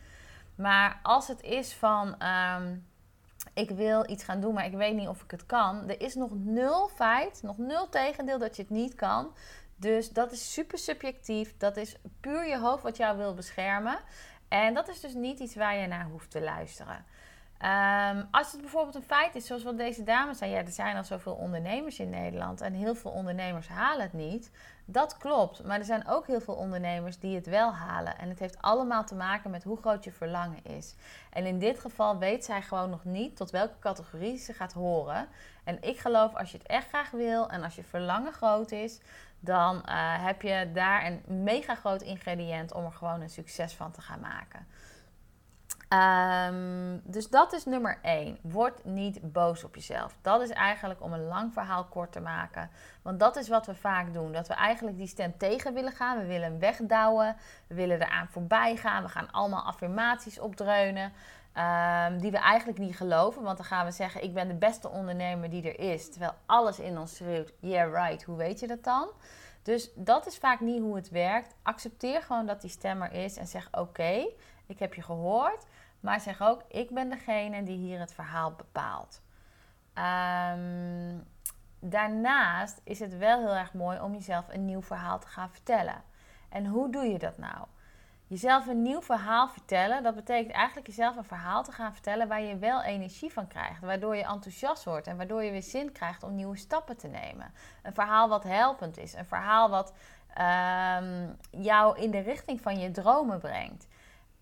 Maar 0.55 0.99
als 1.03 1.27
het 1.27 1.41
is 1.41 1.73
van, 1.73 2.15
um, 2.23 2.87
ik 3.53 3.69
wil 3.69 4.09
iets 4.09 4.23
gaan 4.23 4.39
doen, 4.39 4.53
maar 4.53 4.65
ik 4.65 4.73
weet 4.73 4.95
niet 4.95 5.07
of 5.07 5.23
ik 5.23 5.31
het 5.31 5.45
kan. 5.45 5.89
Er 5.89 6.01
is 6.01 6.15
nog 6.15 6.31
nul 6.33 6.87
feit, 6.87 7.39
nog 7.43 7.57
nul 7.57 7.89
tegendeel 7.89 8.39
dat 8.39 8.55
je 8.55 8.61
het 8.61 8.71
niet 8.71 8.95
kan. 8.95 9.33
Dus 9.75 10.09
dat 10.09 10.31
is 10.31 10.53
super 10.53 10.77
subjectief. 10.77 11.57
Dat 11.57 11.77
is 11.77 11.95
puur 12.19 12.47
je 12.47 12.59
hoofd 12.59 12.83
wat 12.83 12.97
jou 12.97 13.17
wil 13.17 13.33
beschermen. 13.33 13.99
En 14.47 14.73
dat 14.73 14.87
is 14.87 14.99
dus 14.99 15.13
niet 15.13 15.39
iets 15.39 15.55
waar 15.55 15.75
je 15.77 15.87
naar 15.87 16.05
hoeft 16.05 16.31
te 16.31 16.41
luisteren. 16.41 17.05
Um, 17.61 18.27
als 18.31 18.51
het 18.51 18.61
bijvoorbeeld 18.61 18.95
een 18.95 19.03
feit 19.03 19.35
is, 19.35 19.45
zoals 19.45 19.63
wat 19.63 19.77
deze 19.77 20.03
dames 20.03 20.37
zei, 20.37 20.51
ja, 20.51 20.57
er 20.57 20.71
zijn 20.71 20.97
al 20.97 21.03
zoveel 21.03 21.33
ondernemers 21.33 21.99
in 21.99 22.09
Nederland 22.09 22.61
en 22.61 22.73
heel 22.73 22.95
veel 22.95 23.11
ondernemers 23.11 23.67
halen 23.67 24.01
het 24.01 24.13
niet. 24.13 24.51
Dat 24.85 25.17
klopt, 25.17 25.63
maar 25.63 25.79
er 25.79 25.85
zijn 25.85 26.07
ook 26.07 26.27
heel 26.27 26.41
veel 26.41 26.53
ondernemers 26.53 27.19
die 27.19 27.35
het 27.35 27.45
wel 27.45 27.73
halen. 27.73 28.17
En 28.17 28.29
het 28.29 28.39
heeft 28.39 28.61
allemaal 28.61 29.03
te 29.05 29.15
maken 29.15 29.51
met 29.51 29.63
hoe 29.63 29.77
groot 29.77 30.03
je 30.03 30.11
verlangen 30.11 30.63
is. 30.63 30.95
En 31.29 31.45
in 31.45 31.59
dit 31.59 31.79
geval 31.79 32.17
weet 32.17 32.45
zij 32.45 32.61
gewoon 32.61 32.89
nog 32.89 33.03
niet 33.03 33.35
tot 33.35 33.51
welke 33.51 33.79
categorie 33.79 34.37
ze 34.37 34.53
gaat 34.53 34.73
horen. 34.73 35.27
En 35.63 35.81
ik 35.81 35.99
geloof 35.99 36.35
als 36.35 36.51
je 36.51 36.57
het 36.57 36.67
echt 36.67 36.87
graag 36.87 37.11
wil 37.11 37.49
en 37.49 37.63
als 37.63 37.75
je 37.75 37.83
verlangen 37.83 38.33
groot 38.33 38.71
is, 38.71 38.99
dan 39.39 39.75
uh, 39.75 39.81
heb 40.25 40.41
je 40.41 40.69
daar 40.73 41.05
een 41.05 41.43
mega 41.43 41.75
groot 41.75 42.01
ingrediënt 42.01 42.73
om 42.73 42.85
er 42.85 42.91
gewoon 42.91 43.21
een 43.21 43.29
succes 43.29 43.73
van 43.73 43.91
te 43.91 44.01
gaan 44.01 44.19
maken. 44.19 44.67
Um, 45.89 47.01
dus 47.03 47.29
dat 47.29 47.53
is 47.53 47.65
nummer 47.65 47.99
één. 48.01 48.37
Word 48.41 48.85
niet 48.85 49.31
boos 49.31 49.63
op 49.63 49.75
jezelf. 49.75 50.17
Dat 50.21 50.41
is 50.41 50.49
eigenlijk 50.49 51.01
om 51.01 51.13
een 51.13 51.27
lang 51.27 51.53
verhaal 51.53 51.85
kort 51.85 52.11
te 52.11 52.19
maken. 52.19 52.69
Want 53.01 53.19
dat 53.19 53.35
is 53.35 53.47
wat 53.47 53.65
we 53.65 53.75
vaak 53.75 54.13
doen. 54.13 54.31
Dat 54.31 54.47
we 54.47 54.53
eigenlijk 54.53 54.97
die 54.97 55.07
stem 55.07 55.37
tegen 55.37 55.73
willen 55.73 55.91
gaan. 55.91 56.17
We 56.17 56.25
willen 56.25 56.49
hem 56.49 56.59
wegdouwen. 56.59 57.35
We 57.67 57.75
willen 57.75 58.01
eraan 58.01 58.27
voorbij 58.27 58.75
gaan. 58.75 59.03
We 59.03 59.09
gaan 59.09 59.31
allemaal 59.31 59.65
affirmaties 59.65 60.39
opdreunen. 60.39 61.13
Um, 61.57 62.19
die 62.19 62.31
we 62.31 62.37
eigenlijk 62.37 62.79
niet 62.79 62.97
geloven. 62.97 63.43
Want 63.43 63.57
dan 63.57 63.65
gaan 63.65 63.85
we 63.85 63.91
zeggen: 63.91 64.23
Ik 64.23 64.33
ben 64.33 64.47
de 64.47 64.53
beste 64.53 64.89
ondernemer 64.89 65.49
die 65.49 65.71
er 65.71 65.93
is. 65.93 66.09
Terwijl 66.09 66.33
alles 66.45 66.79
in 66.79 66.97
ons 66.97 67.15
schreeuwt: 67.15 67.53
Yeah, 67.59 67.93
right. 67.93 68.23
Hoe 68.23 68.37
weet 68.37 68.59
je 68.59 68.67
dat 68.67 68.83
dan? 68.83 69.09
Dus 69.63 69.89
dat 69.95 70.27
is 70.27 70.37
vaak 70.37 70.59
niet 70.59 70.81
hoe 70.81 70.95
het 70.95 71.09
werkt. 71.09 71.55
Accepteer 71.63 72.21
gewoon 72.21 72.45
dat 72.45 72.61
die 72.61 72.69
stem 72.69 73.01
er 73.01 73.11
is 73.11 73.37
en 73.37 73.47
zeg: 73.47 73.67
Oké, 73.71 74.27
ik 74.67 74.79
heb 74.79 74.93
je 74.93 75.01
gehoord. 75.01 75.65
Maar 75.99 76.19
zeg 76.19 76.41
ook, 76.41 76.63
ik 76.67 76.89
ben 76.89 77.09
degene 77.09 77.63
die 77.63 77.77
hier 77.77 77.99
het 77.99 78.13
verhaal 78.13 78.51
bepaalt. 78.51 79.21
Um, 79.93 81.27
daarnaast 81.79 82.81
is 82.83 82.99
het 82.99 83.17
wel 83.17 83.39
heel 83.39 83.55
erg 83.55 83.73
mooi 83.73 83.99
om 83.99 84.13
jezelf 84.13 84.45
een 84.49 84.65
nieuw 84.65 84.81
verhaal 84.81 85.19
te 85.19 85.27
gaan 85.27 85.49
vertellen. 85.49 86.03
En 86.49 86.65
hoe 86.65 86.91
doe 86.91 87.03
je 87.03 87.19
dat 87.19 87.37
nou? 87.37 87.65
Jezelf 88.27 88.67
een 88.67 88.81
nieuw 88.81 89.01
verhaal 89.01 89.47
vertellen, 89.47 90.03
dat 90.03 90.15
betekent 90.15 90.55
eigenlijk 90.55 90.87
jezelf 90.87 91.15
een 91.15 91.23
verhaal 91.23 91.63
te 91.63 91.71
gaan 91.71 91.93
vertellen 91.93 92.27
waar 92.27 92.41
je 92.41 92.57
wel 92.57 92.83
energie 92.83 93.33
van 93.33 93.47
krijgt. 93.47 93.81
Waardoor 93.81 94.15
je 94.15 94.23
enthousiast 94.23 94.83
wordt 94.83 95.07
en 95.07 95.17
waardoor 95.17 95.43
je 95.43 95.51
weer 95.51 95.63
zin 95.63 95.91
krijgt 95.91 96.23
om 96.23 96.35
nieuwe 96.35 96.57
stappen 96.57 96.97
te 96.97 97.07
nemen. 97.07 97.53
Een 97.83 97.93
verhaal 97.93 98.29
wat 98.29 98.43
helpend 98.43 98.97
is. 98.97 99.13
Een 99.13 99.25
verhaal 99.25 99.69
wat 99.69 99.93
um, 100.37 101.37
jou 101.63 101.99
in 101.99 102.11
de 102.11 102.19
richting 102.19 102.61
van 102.61 102.79
je 102.79 102.91
dromen 102.91 103.39
brengt. 103.39 103.86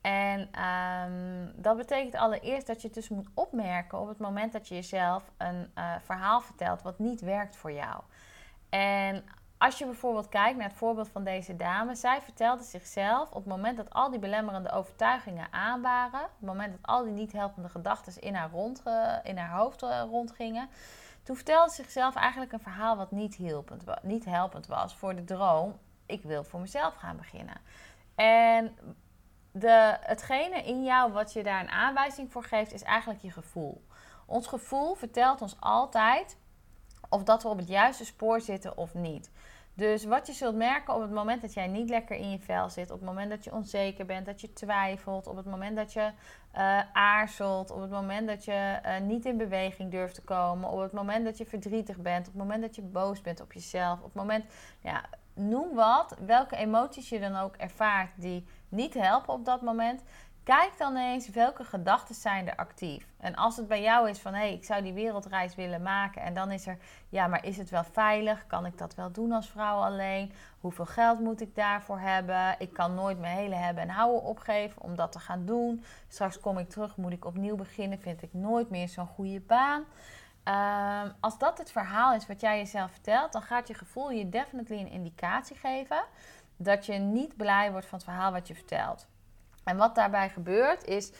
En 0.06 0.40
um, 0.64 1.52
dat 1.56 1.78
betekent 1.78 2.16
allereerst 2.16 2.68
dat 2.68 2.82
je 2.82 2.90
dus 2.90 3.10
moet 3.10 3.28
opmerken 3.34 4.00
op 4.00 4.08
het 4.08 4.18
moment 4.18 4.54
dat 4.54 4.68
je 4.68 4.76
jezelf 4.76 5.32
een 5.38 5.72
uh, 5.78 5.96
verhaal 6.02 6.42
vertelt 6.42 6.82
wat 6.82 7.00
niet 7.00 7.22
werkt 7.22 7.56
voor 7.56 7.72
jou. 7.72 8.02
En 8.70 9.26
als 9.58 9.78
je 9.78 9.86
bijvoorbeeld 9.86 10.30
kijkt 10.30 10.58
naar 10.58 10.68
het 10.68 10.78
voorbeeld 10.78 11.10
van 11.10 11.24
deze 11.24 11.56
dame, 11.56 11.96
zij 11.96 12.22
vertelde 12.22 12.64
zichzelf 12.64 13.30
op 13.30 13.36
het 13.36 13.46
moment 13.46 13.78
dat 13.78 13.94
al 13.94 14.10
die 14.10 14.20
belemmerende 14.20 14.72
overtuigingen 14.72 15.48
aan 15.52 15.82
waren, 15.82 16.24
op 16.24 16.36
het 16.40 16.48
moment 16.48 16.72
dat 16.72 16.92
al 16.92 17.04
die 17.04 17.14
niet 17.14 17.32
helpende 17.32 17.70
gedachten 17.70 18.22
in 18.22 18.36
haar, 18.36 18.50
rond, 18.52 18.84
in 19.24 19.38
haar 19.38 19.58
hoofd 19.58 19.84
uh, 19.84 20.02
rondgingen, 20.10 20.70
toen 21.24 21.36
vertelde 21.36 21.70
ze 21.70 21.76
zichzelf 21.76 22.16
eigenlijk 22.16 22.52
een 22.52 22.60
verhaal 22.60 22.98
wat 22.98 23.12
niet 23.12 23.38
helpend, 23.38 23.84
niet 24.02 24.26
helpend 24.26 24.68
was 24.68 24.96
voor 24.96 25.16
de 25.16 25.24
droom: 25.24 25.80
ik 26.06 26.24
wil 26.24 26.44
voor 26.44 26.60
mezelf 26.60 26.96
gaan 26.96 27.18
beginnen. 27.18 27.58
En 28.16 28.78
de, 29.56 29.98
hetgene 30.02 30.64
in 30.64 30.84
jou 30.84 31.12
wat 31.12 31.34
je 31.34 31.44
daar 31.44 31.62
een 31.62 31.70
aanwijzing 31.70 32.32
voor 32.32 32.44
geeft, 32.44 32.74
is 32.74 32.84
eigenlijk 32.84 33.22
je 33.22 33.32
gevoel. 33.32 33.84
Ons 34.26 34.48
gevoel 34.48 34.96
vertelt 34.96 35.42
ons 35.42 35.56
altijd 35.60 36.38
of 37.10 37.24
dat 37.24 37.44
we 37.44 37.50
op 37.50 37.58
het 37.58 37.68
juiste 37.68 38.06
spoor 38.06 38.42
zitten 38.42 38.78
of 38.78 38.94
niet. 38.94 39.32
Dus 39.74 40.06
wat 40.06 40.28
je 40.28 40.34
zult 40.34 40.56
merken 40.56 40.94
op 40.94 41.02
het 41.02 41.12
moment 41.12 41.42
dat 41.42 41.54
jij 41.54 41.68
niet 41.68 41.90
lekker 41.90 42.16
in 42.16 42.32
je 42.32 42.40
vel 42.40 42.70
zit, 42.70 42.92
op 42.92 43.00
het 43.00 43.08
moment 43.08 43.30
dat 43.30 43.44
je 43.44 43.54
onzeker 43.54 44.06
bent, 44.06 44.26
dat 44.26 44.42
je 44.42 44.54
twijfelt, 44.54 45.28
op 45.28 45.36
het 45.36 45.46
moment 45.46 45.76
dat 45.76 45.94
je 45.94 46.12
uh, 46.56 46.80
aarzelt, 46.94 47.72
op 47.72 47.82
het 47.82 47.92
moment 47.92 48.28
dat 48.28 48.46
je 48.46 48.80
uh, 48.86 49.00
niet 49.00 49.26
in 49.26 49.38
beweging 49.38 49.92
durft 49.92 50.16
te 50.16 50.22
komen, 50.22 50.70
op 50.70 50.80
het 50.80 50.92
moment 50.92 51.26
dat 51.26 51.38
je 51.38 51.46
verdrietig 51.46 51.98
bent, 51.98 52.28
op 52.28 52.34
het 52.34 52.42
moment 52.42 52.62
dat 52.62 52.76
je 52.76 52.82
boos 52.82 53.22
bent 53.22 53.42
op 53.42 53.54
jezelf, 53.54 53.98
op 53.98 54.06
het 54.06 54.14
moment, 54.14 54.46
ja, 54.80 55.04
noem 55.36 55.76
wat, 55.76 56.16
welke 56.26 56.56
emoties 56.56 57.10
je 57.10 57.20
dan 57.20 57.36
ook 57.36 57.56
ervaart 57.56 58.12
die 58.16 58.46
niet 58.70 58.94
helpen 58.94 59.34
op 59.34 59.46
dat 59.46 59.62
moment. 59.62 60.04
Kijk 60.46 60.78
dan 60.78 60.96
eens 60.96 61.30
welke 61.30 61.64
gedachten 61.64 62.16
zijn 62.16 62.48
er 62.48 62.56
actief. 62.56 63.08
En 63.18 63.36
als 63.36 63.58
het 63.58 63.68
bij 63.68 63.82
jou 63.82 64.10
is 64.10 64.20
van 64.20 64.34
hé, 64.34 64.40
hey, 64.40 64.54
ik 64.54 64.64
zou 64.64 64.82
die 64.82 64.94
wereldreis 64.94 65.56
willen 65.56 65.82
maken. 65.82 66.22
En 66.22 66.34
dan 66.34 66.52
is 66.52 66.68
er, 66.68 66.78
ja, 67.10 67.28
maar 67.28 67.46
is 67.46 67.58
het 67.58 67.70
wel 67.70 67.84
veilig? 67.84 68.48
Kan 68.48 68.66
ik 68.66 68.78
dat 68.78 68.96
wel 68.96 69.12
doen 69.12 69.32
als 69.32 69.50
vrouw 69.50 69.78
alleen? 69.78 70.32
Hoeveel 70.60 70.86
geld 70.86 71.20
moet 71.20 71.42
ik 71.42 71.56
daarvoor 71.56 72.00
hebben? 72.00 72.56
Ik 72.60 72.74
kan 72.74 72.94
nooit 72.94 73.20
mijn 73.20 73.38
hele 73.38 73.56
hebben 73.56 73.84
en 73.84 73.90
houden 73.90 74.24
opgeven 74.24 74.82
om 74.82 74.96
dat 74.96 75.12
te 75.12 75.20
gaan 75.20 75.46
doen. 75.46 75.84
Straks 76.08 76.40
kom 76.40 76.58
ik 76.58 76.70
terug, 76.70 76.98
moet 76.98 77.12
ik 77.12 77.26
opnieuw 77.26 77.56
beginnen. 77.56 78.00
Vind 78.00 78.22
ik 78.22 78.34
nooit 78.34 78.70
meer 78.70 78.90
zo'n 78.90 79.08
goede 79.08 79.42
baan. 79.42 79.84
Um, 80.48 81.14
als 81.20 81.38
dat 81.38 81.58
het 81.58 81.72
verhaal 81.72 82.14
is 82.14 82.28
wat 82.28 82.42
jij 82.42 82.58
jezelf 82.58 82.92
vertelt, 82.92 83.32
dan 83.32 83.42
gaat 83.42 83.68
je 83.68 83.74
gevoel 83.74 84.12
je 84.12 84.30
definitely 84.30 84.80
een 84.80 84.92
indicatie 84.92 85.56
geven 85.56 86.04
dat 86.58 86.86
je 86.86 86.94
niet 86.94 87.38
blij 87.38 87.72
wordt 87.72 87.86
van 87.86 87.98
het 87.98 88.08
verhaal 88.08 88.32
wat 88.32 88.48
je 88.48 88.56
vertelt. 88.56 89.08
En 89.64 89.78
wat 89.78 89.96
daarbij 89.96 90.30
gebeurt 90.30 90.84
is, 90.84 91.12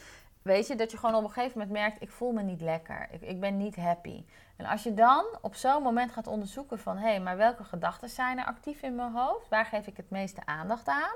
weet 0.42 0.66
je, 0.66 0.74
dat 0.74 0.90
je 0.90 0.96
gewoon 0.96 1.14
op 1.14 1.24
een 1.24 1.30
gegeven 1.30 1.58
moment 1.58 1.78
merkt, 1.78 2.02
ik 2.02 2.10
voel 2.10 2.32
me 2.32 2.42
niet 2.42 2.60
lekker, 2.60 3.08
ik, 3.10 3.20
ik 3.22 3.40
ben 3.40 3.56
niet 3.56 3.76
happy. 3.76 4.24
En 4.56 4.66
als 4.66 4.82
je 4.82 4.94
dan 4.94 5.24
op 5.40 5.54
zo'n 5.54 5.82
moment 5.82 6.12
gaat 6.12 6.26
onderzoeken 6.26 6.78
van, 6.78 6.96
hé, 6.96 7.08
hey, 7.08 7.20
maar 7.20 7.36
welke 7.36 7.64
gedachten 7.64 8.08
zijn 8.08 8.38
er 8.38 8.44
actief 8.44 8.82
in 8.82 8.94
mijn 8.94 9.12
hoofd? 9.12 9.48
Waar 9.48 9.66
geef 9.66 9.86
ik 9.86 9.96
het 9.96 10.10
meeste 10.10 10.40
aandacht 10.44 10.88
aan? 10.88 11.14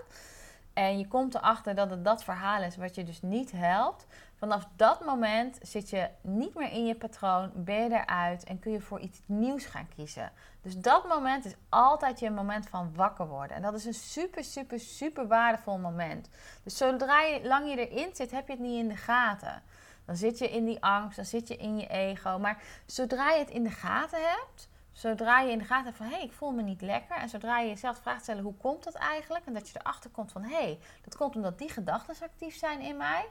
En 0.72 0.98
je 0.98 1.08
komt 1.08 1.34
erachter 1.34 1.74
dat 1.74 1.90
het 1.90 2.04
dat 2.04 2.24
verhaal 2.24 2.62
is 2.62 2.76
wat 2.76 2.94
je 2.94 3.04
dus 3.04 3.22
niet 3.22 3.52
helpt. 3.52 4.06
Vanaf 4.34 4.68
dat 4.76 5.04
moment 5.04 5.58
zit 5.62 5.90
je 5.90 6.08
niet 6.20 6.54
meer 6.54 6.72
in 6.72 6.86
je 6.86 6.94
patroon, 6.94 7.50
ben 7.54 7.82
je 7.82 7.90
eruit 7.90 8.44
en 8.44 8.58
kun 8.58 8.72
je 8.72 8.80
voor 8.80 9.00
iets 9.00 9.20
nieuws 9.26 9.64
gaan 9.64 9.88
kiezen. 9.96 10.32
Dus 10.62 10.78
dat 10.78 11.08
moment 11.08 11.44
is 11.44 11.54
altijd 11.68 12.20
je 12.20 12.30
moment 12.30 12.68
van 12.68 12.94
wakker 12.94 13.26
worden. 13.26 13.56
En 13.56 13.62
dat 13.62 13.74
is 13.74 13.84
een 13.84 13.94
super, 13.94 14.44
super, 14.44 14.80
super 14.80 15.26
waardevol 15.26 15.78
moment. 15.78 16.28
Dus 16.62 16.76
zodra 16.76 17.20
je 17.20 17.46
lang 17.46 17.70
je 17.70 17.88
erin 17.88 18.14
zit, 18.14 18.30
heb 18.30 18.46
je 18.46 18.52
het 18.52 18.62
niet 18.62 18.78
in 18.78 18.88
de 18.88 18.96
gaten. 18.96 19.62
Dan 20.04 20.16
zit 20.16 20.38
je 20.38 20.50
in 20.50 20.64
die 20.64 20.82
angst, 20.82 21.16
dan 21.16 21.24
zit 21.24 21.48
je 21.48 21.56
in 21.56 21.78
je 21.78 21.86
ego. 21.86 22.38
Maar 22.38 22.62
zodra 22.86 23.30
je 23.30 23.38
het 23.38 23.50
in 23.50 23.62
de 23.62 23.70
gaten 23.70 24.18
hebt, 24.18 24.68
Zodra 25.00 25.40
je 25.40 25.50
in 25.50 25.58
de 25.58 25.64
gaten 25.64 25.84
hebt 25.84 25.96
van 25.96 26.06
hé, 26.06 26.14
hey, 26.14 26.24
ik 26.24 26.32
voel 26.32 26.50
me 26.50 26.62
niet 26.62 26.80
lekker. 26.80 27.16
En 27.16 27.28
zodra 27.28 27.58
je 27.58 27.68
jezelf 27.68 27.98
vraagt 27.98 28.22
stellen 28.22 28.42
hoe 28.42 28.54
komt 28.54 28.84
dat 28.84 28.94
eigenlijk? 28.94 29.46
En 29.46 29.52
dat 29.52 29.68
je 29.68 29.78
erachter 29.78 30.10
komt 30.10 30.32
van 30.32 30.42
hé, 30.42 30.54
hey, 30.54 30.78
dat 31.04 31.16
komt 31.16 31.36
omdat 31.36 31.58
die 31.58 31.70
gedachten 31.70 32.14
actief 32.22 32.56
zijn 32.56 32.80
in 32.80 32.96
mij. 32.96 33.26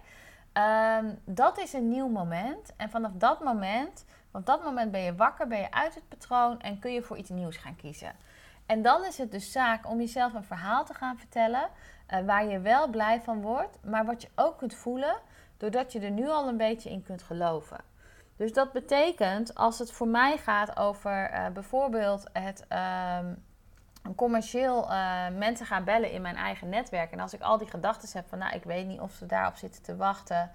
Um, 0.97 1.19
dat 1.25 1.57
is 1.57 1.73
een 1.73 1.89
nieuw 1.89 2.07
moment. 2.07 2.75
En 2.75 2.89
vanaf 2.89 3.11
dat 3.13 3.43
moment, 3.43 4.05
op 4.31 4.45
dat 4.45 4.63
moment 4.63 4.91
ben 4.91 5.01
je 5.01 5.15
wakker, 5.15 5.47
ben 5.47 5.59
je 5.59 5.71
uit 5.71 5.95
het 5.95 6.07
patroon 6.07 6.61
en 6.61 6.79
kun 6.79 6.91
je 6.91 7.01
voor 7.01 7.17
iets 7.17 7.29
nieuws 7.29 7.57
gaan 7.57 7.75
kiezen. 7.75 8.15
En 8.65 8.81
dan 8.81 9.05
is 9.05 9.17
het 9.17 9.31
dus 9.31 9.51
zaak 9.51 9.89
om 9.89 9.99
jezelf 9.99 10.33
een 10.33 10.43
verhaal 10.43 10.85
te 10.85 10.93
gaan 10.93 11.17
vertellen 11.17 11.69
uh, 12.13 12.19
waar 12.25 12.45
je 12.45 12.59
wel 12.59 12.87
blij 12.87 13.21
van 13.21 13.41
wordt, 13.41 13.77
maar 13.83 14.05
wat 14.05 14.21
je 14.21 14.29
ook 14.35 14.57
kunt 14.57 14.73
voelen 14.73 15.15
doordat 15.57 15.91
je 15.91 15.99
er 15.99 16.11
nu 16.11 16.29
al 16.29 16.47
een 16.47 16.57
beetje 16.57 16.89
in 16.89 17.03
kunt 17.03 17.23
geloven. 17.23 17.88
Dus 18.39 18.53
dat 18.53 18.71
betekent, 18.71 19.55
als 19.55 19.79
het 19.79 19.91
voor 19.91 20.07
mij 20.07 20.37
gaat 20.37 20.77
over 20.77 21.29
eh, 21.29 21.47
bijvoorbeeld 21.49 22.23
het 22.33 22.65
ehm, 22.67 23.33
commercieel 24.15 24.91
eh, 24.91 25.27
mensen 25.37 25.65
gaan 25.65 25.83
bellen 25.83 26.11
in 26.11 26.21
mijn 26.21 26.35
eigen 26.35 26.69
netwerk. 26.69 27.11
En 27.11 27.19
als 27.19 27.33
ik 27.33 27.41
al 27.41 27.57
die 27.57 27.69
gedachten 27.69 28.09
heb 28.13 28.27
van, 28.27 28.37
nou, 28.37 28.55
ik 28.55 28.63
weet 28.63 28.87
niet 28.87 28.99
of 28.99 29.11
ze 29.11 29.25
daarop 29.25 29.55
zitten 29.55 29.83
te 29.83 29.95
wachten. 29.95 30.51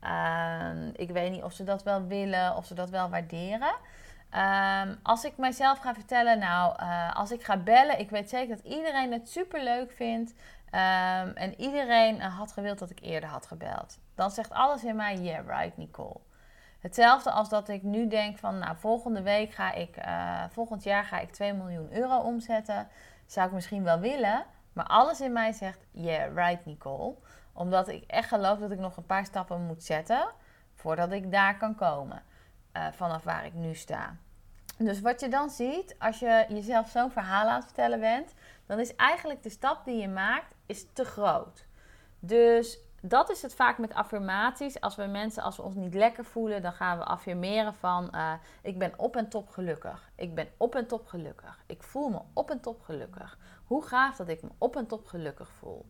Ehm, 0.00 0.90
ik 0.92 1.10
weet 1.10 1.30
niet 1.30 1.42
of 1.42 1.52
ze 1.52 1.64
dat 1.64 1.82
wel 1.82 2.06
willen, 2.06 2.56
of 2.56 2.66
ze 2.66 2.74
dat 2.74 2.90
wel 2.90 3.08
waarderen. 3.08 3.74
Ehm, 4.30 4.94
als 5.02 5.24
ik 5.24 5.36
mijzelf 5.36 5.78
ga 5.78 5.94
vertellen, 5.94 6.38
nou, 6.38 6.74
eh, 6.78 7.16
als 7.16 7.30
ik 7.30 7.44
ga 7.44 7.56
bellen, 7.56 7.98
ik 7.98 8.10
weet 8.10 8.30
zeker 8.30 8.56
dat 8.56 8.64
iedereen 8.64 9.12
het 9.12 9.28
super 9.28 9.62
leuk 9.62 9.92
vindt. 9.92 10.34
En 11.34 11.60
iedereen 11.60 12.20
had 12.20 12.52
gewild 12.52 12.78
dat 12.78 12.90
ik 12.90 13.00
eerder 13.00 13.28
had 13.28 13.46
gebeld. 13.46 13.98
Dan 14.14 14.30
zegt 14.30 14.50
alles 14.50 14.84
in 14.84 14.96
mij, 14.96 15.16
yeah, 15.16 15.46
right, 15.46 15.76
Nicole. 15.76 16.20
Hetzelfde 16.86 17.30
als 17.30 17.48
dat 17.48 17.68
ik 17.68 17.82
nu 17.82 18.08
denk 18.08 18.38
van, 18.38 18.58
nou, 18.58 18.76
volgende 18.76 19.22
week 19.22 19.52
ga 19.52 19.72
ik, 19.72 19.96
uh, 19.96 20.44
volgend 20.50 20.82
jaar 20.82 21.04
ga 21.04 21.18
ik 21.18 21.32
2 21.32 21.52
miljoen 21.52 21.92
euro 21.92 22.18
omzetten. 22.18 22.88
Zou 23.26 23.46
ik 23.46 23.52
misschien 23.52 23.82
wel 23.82 23.98
willen, 23.98 24.44
maar 24.72 24.86
alles 24.86 25.20
in 25.20 25.32
mij 25.32 25.52
zegt, 25.52 25.86
yeah, 25.90 26.34
right, 26.34 26.64
Nicole. 26.66 27.14
Omdat 27.52 27.88
ik 27.88 28.04
echt 28.06 28.28
geloof 28.28 28.58
dat 28.58 28.70
ik 28.70 28.78
nog 28.78 28.96
een 28.96 29.06
paar 29.06 29.24
stappen 29.24 29.66
moet 29.66 29.82
zetten 29.82 30.28
voordat 30.74 31.12
ik 31.12 31.30
daar 31.30 31.56
kan 31.56 31.74
komen. 31.74 32.22
vanaf 32.92 33.24
waar 33.24 33.46
ik 33.46 33.54
nu 33.54 33.74
sta. 33.74 34.16
Dus 34.78 35.00
wat 35.00 35.20
je 35.20 35.28
dan 35.28 35.50
ziet, 35.50 35.96
als 35.98 36.18
je 36.18 36.44
jezelf 36.48 36.88
zo'n 36.88 37.10
verhaal 37.10 37.48
aan 37.48 37.56
het 37.56 37.64
vertellen 37.64 38.00
bent, 38.00 38.34
dan 38.66 38.78
is 38.78 38.94
eigenlijk 38.96 39.42
de 39.42 39.50
stap 39.50 39.84
die 39.84 40.00
je 40.00 40.08
maakt 40.08 40.54
is 40.66 40.86
te 40.92 41.04
groot. 41.04 41.66
Dus 42.18 42.78
dat 43.08 43.30
is 43.30 43.42
het 43.42 43.54
vaak 43.54 43.78
met 43.78 43.94
affirmaties. 43.94 44.80
Als 44.80 44.96
we 44.96 45.04
mensen, 45.04 45.42
als 45.42 45.56
we 45.56 45.62
ons 45.62 45.74
niet 45.74 45.94
lekker 45.94 46.24
voelen, 46.24 46.62
dan 46.62 46.72
gaan 46.72 46.98
we 46.98 47.04
affirmeren 47.04 47.74
van 47.74 48.10
uh, 48.14 48.32
ik 48.62 48.78
ben 48.78 48.92
op 48.96 49.16
en 49.16 49.28
top 49.28 49.48
gelukkig. 49.48 50.10
Ik 50.16 50.34
ben 50.34 50.48
op 50.56 50.74
en 50.74 50.86
top 50.86 51.06
gelukkig. 51.06 51.62
Ik 51.66 51.82
voel 51.82 52.08
me 52.08 52.20
op 52.32 52.50
en 52.50 52.60
top 52.60 52.82
gelukkig. 52.82 53.38
Hoe 53.64 53.82
gaaf 53.82 54.16
dat 54.16 54.28
ik 54.28 54.42
me 54.42 54.48
op 54.58 54.76
en 54.76 54.86
top 54.86 55.06
gelukkig 55.06 55.48
voel. 55.48 55.86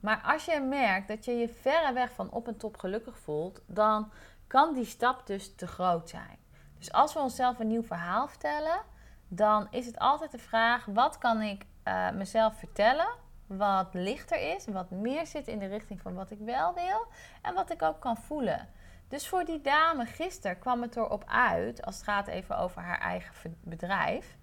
Maar 0.00 0.22
als 0.24 0.44
je 0.44 0.60
merkt 0.60 1.08
dat 1.08 1.24
je 1.24 1.32
je 1.32 1.48
verreweg 1.48 2.10
van 2.10 2.30
op 2.30 2.48
en 2.48 2.56
top 2.56 2.76
gelukkig 2.76 3.18
voelt, 3.18 3.60
dan 3.66 4.10
kan 4.46 4.74
die 4.74 4.84
stap 4.84 5.26
dus 5.26 5.54
te 5.54 5.66
groot 5.66 6.08
zijn. 6.08 6.38
Dus 6.78 6.92
als 6.92 7.12
we 7.12 7.18
onszelf 7.18 7.58
een 7.58 7.66
nieuw 7.66 7.82
verhaal 7.82 8.28
vertellen, 8.28 8.80
dan 9.28 9.66
is 9.70 9.86
het 9.86 9.98
altijd 9.98 10.30
de 10.30 10.38
vraag: 10.38 10.84
wat 10.84 11.18
kan 11.18 11.42
ik 11.42 11.66
uh, 11.84 12.10
mezelf 12.10 12.58
vertellen? 12.58 13.08
Wat 13.46 13.88
lichter 13.92 14.54
is, 14.54 14.66
wat 14.66 14.90
meer 14.90 15.26
zit 15.26 15.48
in 15.48 15.58
de 15.58 15.66
richting 15.66 16.00
van 16.00 16.14
wat 16.14 16.30
ik 16.30 16.38
wel 16.38 16.74
wil 16.74 17.06
en 17.42 17.54
wat 17.54 17.72
ik 17.72 17.82
ook 17.82 18.00
kan 18.00 18.16
voelen. 18.16 18.68
Dus 19.08 19.28
voor 19.28 19.44
die 19.44 19.60
dame 19.60 20.06
gisteren 20.06 20.58
kwam 20.58 20.82
het 20.82 20.96
erop 20.96 21.24
uit, 21.26 21.84
als 21.84 21.94
het 21.94 22.04
gaat 22.04 22.26
even 22.26 22.58
over 22.58 22.82
haar 22.82 23.00
eigen 23.00 23.56
bedrijf. 23.60 24.36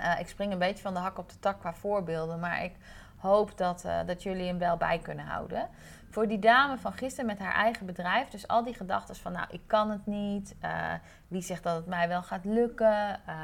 Uh, 0.00 0.20
ik 0.20 0.28
spring 0.28 0.52
een 0.52 0.58
beetje 0.58 0.82
van 0.82 0.94
de 0.94 1.00
hak 1.00 1.18
op 1.18 1.28
de 1.28 1.38
tak 1.38 1.60
qua 1.60 1.74
voorbeelden, 1.74 2.40
maar 2.40 2.64
ik 2.64 2.72
hoop 3.16 3.58
dat, 3.58 3.84
uh, 3.84 3.98
dat 4.06 4.22
jullie 4.22 4.46
hem 4.46 4.58
wel 4.58 4.76
bij 4.76 4.98
kunnen 4.98 5.24
houden 5.24 5.68
voor 6.16 6.28
die 6.28 6.38
dame 6.38 6.78
van 6.78 6.92
gisteren 6.92 7.26
met 7.26 7.38
haar 7.38 7.54
eigen 7.54 7.86
bedrijf. 7.86 8.28
Dus 8.28 8.48
al 8.48 8.64
die 8.64 8.74
gedachten 8.74 9.16
van, 9.16 9.32
nou, 9.32 9.46
ik 9.50 9.60
kan 9.66 9.90
het 9.90 10.06
niet. 10.06 10.54
Uh, 10.64 10.92
wie 11.28 11.42
zegt 11.42 11.62
dat 11.62 11.76
het 11.76 11.86
mij 11.86 12.08
wel 12.08 12.22
gaat 12.22 12.44
lukken? 12.44 13.20
Uh, 13.28 13.34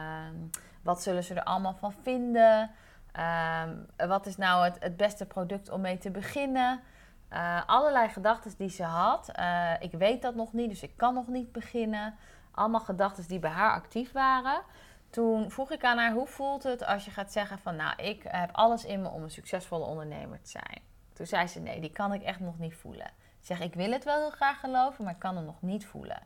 wat 0.83 1.03
zullen 1.03 1.25
ze 1.25 1.35
er 1.35 1.43
allemaal 1.43 1.75
van 1.75 1.93
vinden? 2.03 2.71
Uh, 3.17 3.63
wat 3.97 4.27
is 4.27 4.37
nou 4.37 4.65
het, 4.65 4.77
het, 4.81 4.97
beste 4.97 5.27
product 5.27 5.71
om 5.71 5.81
mee 5.81 5.99
te 5.99 6.11
beginnen? 6.11 6.81
Eh, 7.29 7.63
allerlei 7.67 8.09
gedachten 8.09 8.53
die 8.57 8.71
ze 8.71 8.83
had. 8.83 9.29
Eh, 9.29 9.73
ik 9.79 9.93
weet 9.93 10.23
dat 10.23 10.35
nog 10.35 10.53
niet, 10.53 10.69
dus 10.69 10.83
ik 10.83 10.97
kan 10.97 11.15
nog 11.15 11.27
niet 11.27 11.53
beginnen. 11.53 12.15
Allemaal 12.51 12.81
gedachten 12.81 13.29
die 13.29 13.39
bij 13.39 13.51
haar 13.51 13.73
actief 13.73 14.13
waren. 14.13 14.63
Toen 15.11 15.51
vroeg 15.51 15.71
ik 15.71 15.85
aan 15.85 15.99
haar, 15.99 16.13
hoe 16.13 16.27
voelt 16.27 16.63
het 16.63 16.85
als 16.85 17.05
je 17.05 17.11
gaat 17.11 17.33
zeggen 17.33 17.59
van... 17.59 17.77
nou, 17.77 18.03
ik 18.03 18.23
heb 18.29 18.51
alles 18.53 18.85
in 18.85 19.03
me 19.03 19.09
om 19.09 19.23
een 19.23 19.31
succesvolle 19.31 19.85
ondernemer 19.85 20.43
te 20.43 20.51
zijn. 20.51 20.83
Toen 21.13 21.27
zei 21.27 21.47
ze: 21.47 21.61
Nee, 21.61 21.81
die 21.81 21.93
kan 21.93 22.13
ik 22.13 22.23
echt 22.23 22.41
nog 22.41 22.59
niet 22.59 22.75
voelen. 22.75 23.07
Ik 23.07 23.47
zeg: 23.47 23.61
Ik 23.61 23.75
wil 23.75 23.91
het 23.91 24.05
wel 24.05 24.19
heel 24.19 24.31
graag 24.31 24.61
geloven, 24.61 25.05
maar 25.05 25.13
ik 25.13 25.19
kan 25.19 25.37
het 25.37 25.47
nog 25.47 25.63
niet 25.63 25.87
voelen. 25.87 26.23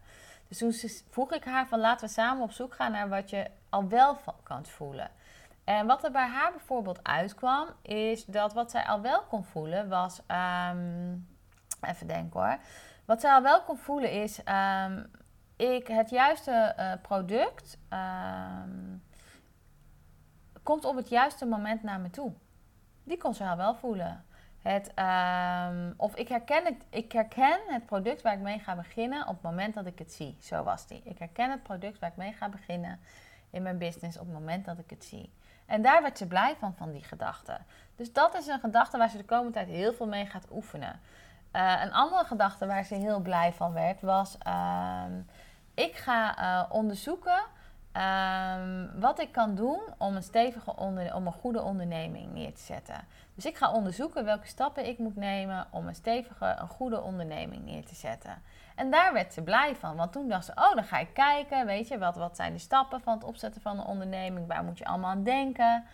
Dus 0.49 0.59
toen 0.59 0.73
vroeg 1.11 1.33
ik 1.33 1.45
haar: 1.45 1.67
van, 1.67 1.81
Laten 1.81 2.07
we 2.07 2.13
samen 2.13 2.43
op 2.43 2.51
zoek 2.51 2.75
gaan 2.75 2.93
naar 2.93 3.09
wat 3.09 3.31
je 3.31 3.51
al 3.69 3.89
wel 3.89 4.19
kan 4.43 4.67
voelen. 4.67 5.11
En 5.67 5.87
wat 5.87 6.05
er 6.05 6.11
bij 6.11 6.27
haar 6.27 6.51
bijvoorbeeld 6.51 7.01
uitkwam, 7.03 7.69
is 7.83 8.25
dat 8.25 8.53
wat 8.53 8.71
zij 8.71 8.85
al 8.85 9.01
wel 9.01 9.23
kon 9.23 9.45
voelen 9.45 9.89
was. 9.89 10.21
Um, 10.71 11.29
even 11.81 12.07
denken 12.07 12.41
hoor. 12.41 12.59
Wat 13.05 13.21
zij 13.21 13.33
al 13.33 13.43
wel 13.43 13.63
kon 13.63 13.79
voelen 13.79 14.11
is. 14.11 14.41
Um, 14.85 15.11
ik, 15.57 15.87
het 15.87 16.11
juiste 16.11 16.75
uh, 16.79 16.93
product 17.03 17.79
um, 17.91 19.03
komt 20.63 20.85
op 20.85 20.97
het 20.97 21.09
juiste 21.09 21.47
moment 21.47 21.83
naar 21.83 22.01
me 22.01 22.11
toe. 22.11 22.33
Die 23.05 23.19
kon 23.19 23.35
ze 23.35 23.45
al 23.45 23.57
wel 23.57 23.75
voelen. 23.75 24.25
Het, 24.63 24.93
of 25.97 26.17
ik 26.17 26.29
herken, 26.29 26.65
het, 26.65 26.87
ik 26.91 27.13
herken 27.13 27.59
het 27.67 27.87
product 27.87 28.23
waar 28.23 28.33
ik 28.33 28.41
mee 28.41 28.59
ga 28.59 28.77
beginnen 28.77 29.27
op 29.27 29.35
het 29.35 29.43
moment 29.43 29.75
dat 29.75 29.87
ik 29.87 29.99
het 29.99 30.13
zie. 30.13 30.37
Zo 30.41 30.63
was 30.63 30.87
die. 30.87 31.01
Ik 31.05 31.19
herken 31.19 31.51
het 31.51 31.63
product 31.63 31.99
waar 31.99 32.11
ik 32.11 32.17
mee 32.17 32.33
ga 32.33 32.49
beginnen 32.49 33.01
in 33.51 33.63
mijn 33.63 33.79
business 33.79 34.19
op 34.19 34.25
het 34.25 34.35
moment 34.35 34.65
dat 34.65 34.79
ik 34.79 34.91
het 34.91 35.05
zie. 35.05 35.33
En 35.67 35.83
daar 35.83 36.03
werd 36.03 36.19
ze 36.19 36.27
blij 36.27 36.57
van, 36.59 36.75
van 36.75 36.93
die 36.93 37.05
gedachte. 37.05 37.59
Dus 37.97 38.13
dat 38.13 38.35
is 38.35 38.47
een 38.47 38.61
gedachte 38.61 38.99
waar 38.99 39.09
ze 39.09 39.17
de 39.17 39.25
komende 39.25 39.53
tijd 39.53 39.69
heel 39.69 39.93
veel 39.93 40.07
mee 40.07 40.27
gaat 40.27 40.47
oefenen. 40.51 41.01
Uh, 41.53 41.83
een 41.83 41.93
andere 41.93 42.25
gedachte 42.25 42.67
waar 42.67 42.85
ze 42.85 42.95
heel 42.95 43.21
blij 43.21 43.53
van 43.53 43.73
werd 43.73 44.01
was: 44.01 44.39
uh, 44.47 45.03
ik 45.75 45.97
ga 45.97 46.39
uh, 46.39 46.71
onderzoeken 46.71 47.43
Um, 47.97 49.01
wat 49.01 49.21
ik 49.21 49.33
kan 49.33 49.55
doen 49.55 49.81
om 49.99 50.17
een 50.17 50.23
stevige 50.23 50.77
om 50.77 51.27
een 51.27 51.33
goede 51.33 51.63
onderneming 51.63 52.33
neer 52.33 52.55
te 52.55 52.61
zetten. 52.61 53.07
Dus 53.37 53.47
ik 53.47 53.57
ga 53.57 53.73
onderzoeken 53.73 54.25
welke 54.25 54.47
stappen 54.47 54.87
ik 54.87 54.99
moet 54.99 55.17
nemen 55.17 55.67
om 55.71 55.87
een 55.87 55.95
stevige, 55.95 56.57
een 56.59 56.69
goede 56.69 57.03
onderneming 57.03 57.65
neer 57.65 57.85
te 57.85 57.95
zetten. 57.95 58.43
En 58.75 58.91
daar 58.91 59.13
werd 59.13 59.33
ze 59.33 59.43
blij 59.43 59.77
van, 59.77 59.97
want 59.97 60.13
toen 60.13 60.29
dacht 60.29 60.45
ze, 60.45 60.53
oh, 60.55 60.75
dan 60.75 60.85
ga 60.85 60.99
ik 60.99 61.15
kijken, 61.15 61.67
weet 61.67 61.89
je, 61.89 61.99
wat, 61.99 62.17
wat 62.17 62.37
zijn 62.37 62.53
de 62.53 62.59
stappen 62.59 63.01
van 63.01 63.15
het 63.15 63.25
opzetten 63.25 63.61
van 63.61 63.79
een 63.79 63.85
onderneming, 63.85 64.47
waar 64.47 64.65
moet 64.65 64.79
je 64.79 64.85
allemaal 64.85 65.11
aan 65.11 65.23
denken. 65.23 65.85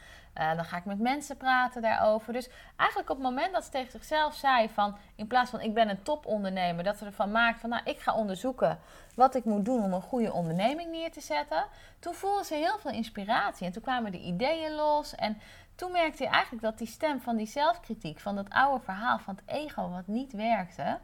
Uh, 0.40 0.54
dan 0.54 0.64
ga 0.64 0.76
ik 0.76 0.84
met 0.84 0.98
mensen 0.98 1.36
praten 1.36 1.82
daarover. 1.82 2.32
Dus 2.32 2.48
eigenlijk 2.76 3.10
op 3.10 3.16
het 3.16 3.26
moment 3.26 3.52
dat 3.52 3.64
ze 3.64 3.70
tegen 3.70 3.90
zichzelf 3.90 4.34
zei 4.34 4.68
van... 4.68 4.96
in 5.14 5.26
plaats 5.26 5.50
van 5.50 5.60
ik 5.60 5.74
ben 5.74 5.88
een 5.88 6.02
topondernemer... 6.02 6.84
dat 6.84 6.98
ze 6.98 7.04
ervan 7.04 7.30
maakt 7.30 7.60
van 7.60 7.70
nou 7.70 7.82
ik 7.84 7.98
ga 7.98 8.14
onderzoeken 8.14 8.78
wat 9.14 9.34
ik 9.34 9.44
moet 9.44 9.64
doen 9.64 9.82
om 9.82 9.92
een 9.92 10.02
goede 10.02 10.32
onderneming 10.32 10.90
neer 10.90 11.12
te 11.12 11.20
zetten. 11.20 11.64
Toen 11.98 12.14
voelde 12.14 12.44
ze 12.44 12.54
heel 12.54 12.78
veel 12.78 12.90
inspiratie 12.90 13.66
en 13.66 13.72
toen 13.72 13.82
kwamen 13.82 14.12
de 14.12 14.20
ideeën 14.20 14.74
los. 14.74 15.14
En 15.14 15.40
toen 15.74 15.92
merkte 15.92 16.22
je 16.22 16.28
eigenlijk 16.28 16.62
dat 16.62 16.78
die 16.78 16.86
stem 16.86 17.20
van 17.20 17.36
die 17.36 17.46
zelfkritiek... 17.46 18.20
van 18.20 18.36
dat 18.36 18.50
oude 18.50 18.84
verhaal 18.84 19.18
van 19.18 19.34
het 19.34 19.54
ego 19.54 19.88
wat 19.88 20.06
niet 20.06 20.32
werkte... 20.32 20.98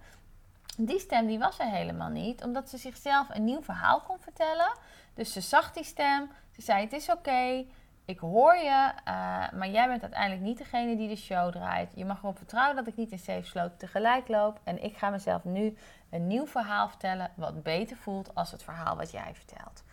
Die 0.80 0.98
stem 0.98 1.26
die 1.26 1.38
was 1.38 1.58
er 1.58 1.66
helemaal 1.66 2.08
niet, 2.08 2.44
omdat 2.44 2.68
ze 2.68 2.76
zichzelf 2.76 3.26
een 3.30 3.44
nieuw 3.44 3.62
verhaal 3.62 4.00
kon 4.00 4.18
vertellen. 4.20 4.72
Dus 5.14 5.32
ze 5.32 5.40
zag 5.40 5.72
die 5.72 5.84
stem, 5.84 6.30
ze 6.50 6.62
zei 6.62 6.84
het 6.84 6.92
is 6.92 7.10
oké, 7.10 7.64
ik 8.04 8.18
hoor 8.18 8.56
je, 8.56 8.92
uh, 9.08 9.52
maar 9.52 9.68
jij 9.68 9.88
bent 9.88 10.02
uiteindelijk 10.02 10.42
niet 10.42 10.58
degene 10.58 10.96
die 10.96 11.08
de 11.08 11.16
show 11.16 11.52
draait. 11.52 11.92
Je 11.94 12.04
mag 12.04 12.18
erop 12.18 12.36
vertrouwen 12.36 12.76
dat 12.76 12.86
ik 12.86 12.96
niet 12.96 13.10
in 13.10 13.18
safe 13.18 13.44
sloot 13.44 13.78
tegelijk 13.78 14.28
loop. 14.28 14.60
En 14.64 14.82
ik 14.82 14.96
ga 14.96 15.10
mezelf 15.10 15.44
nu 15.44 15.76
een 16.10 16.26
nieuw 16.26 16.46
verhaal 16.46 16.88
vertellen 16.88 17.30
wat 17.34 17.62
beter 17.62 17.96
voelt 17.96 18.34
als 18.34 18.50
het 18.50 18.62
verhaal 18.62 18.96
wat 18.96 19.10
jij 19.10 19.34
vertelt. 19.34 19.84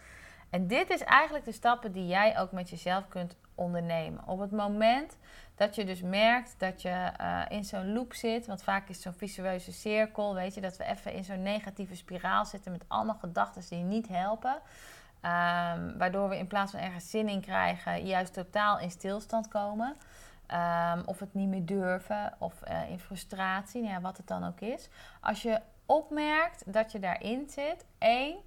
En 0.50 0.68
dit 0.68 0.90
is 0.90 1.04
eigenlijk 1.04 1.46
de 1.46 1.52
stappen 1.52 1.92
die 1.92 2.08
jij 2.08 2.40
ook 2.40 2.52
met 2.52 2.70
jezelf 2.70 3.08
kunt 3.08 3.36
ondernemen. 3.56 4.28
Op 4.28 4.40
het 4.40 4.52
moment 4.52 5.18
dat 5.56 5.76
je 5.76 5.86
dus 5.86 6.02
merkt 6.02 6.56
dat 6.58 6.82
je 6.82 7.12
uh, 7.22 7.42
in 7.50 7.64
zo'n 7.64 7.94
loop 7.94 8.14
zit, 8.14 8.48
want 8.48 8.64
vaak 8.64 8.90
is 8.90 9.02
zo'n 9.02 9.14
visueuze 9.14 9.72
cirkel, 9.72 10.34
weet 10.34 10.54
je, 10.54 10.62
dat 10.62 10.78
we 10.78 10.84
even 10.84 11.14
in 11.14 11.24
zo'n 11.24 11.42
negatieve 11.42 11.96
spiraal 11.96 12.46
zitten 12.46 12.72
met 12.72 12.84
allemaal 12.88 13.18
gedachten 13.20 13.64
die 13.70 13.84
niet 13.84 14.08
helpen. 14.08 14.54
Um, 14.54 15.98
waardoor 15.98 16.30
we 16.30 16.38
in 16.38 16.48
plaats 16.48 16.72
van 16.72 16.80
ergens 16.80 17.10
zin 17.10 17.28
in 17.28 17.42
krijgen, 17.42 18.06
juist 18.06 18.34
totaal 18.34 18.80
in 18.80 18.92
stilstand 18.92 19.48
komen. 19.48 19.96
Um, 20.54 21.04
of 21.06 21.20
het 21.20 21.34
niet 21.34 21.48
meer 21.48 21.66
durven, 21.66 22.34
of 22.38 22.54
uh, 22.68 22.90
in 22.90 23.00
frustratie, 23.00 23.82
nou 23.82 23.94
ja, 23.94 24.02
wat 24.02 24.18
het 24.18 24.28
dan 24.28 24.46
ook 24.46 24.60
is. 24.60 24.90
Als 25.22 25.42
je 25.42 25.62
opmerkt 25.86 26.74
dat 26.74 26.92
je 26.92 27.00
daarin 27.00 27.50
zit, 27.50 27.86
één, 27.98 28.38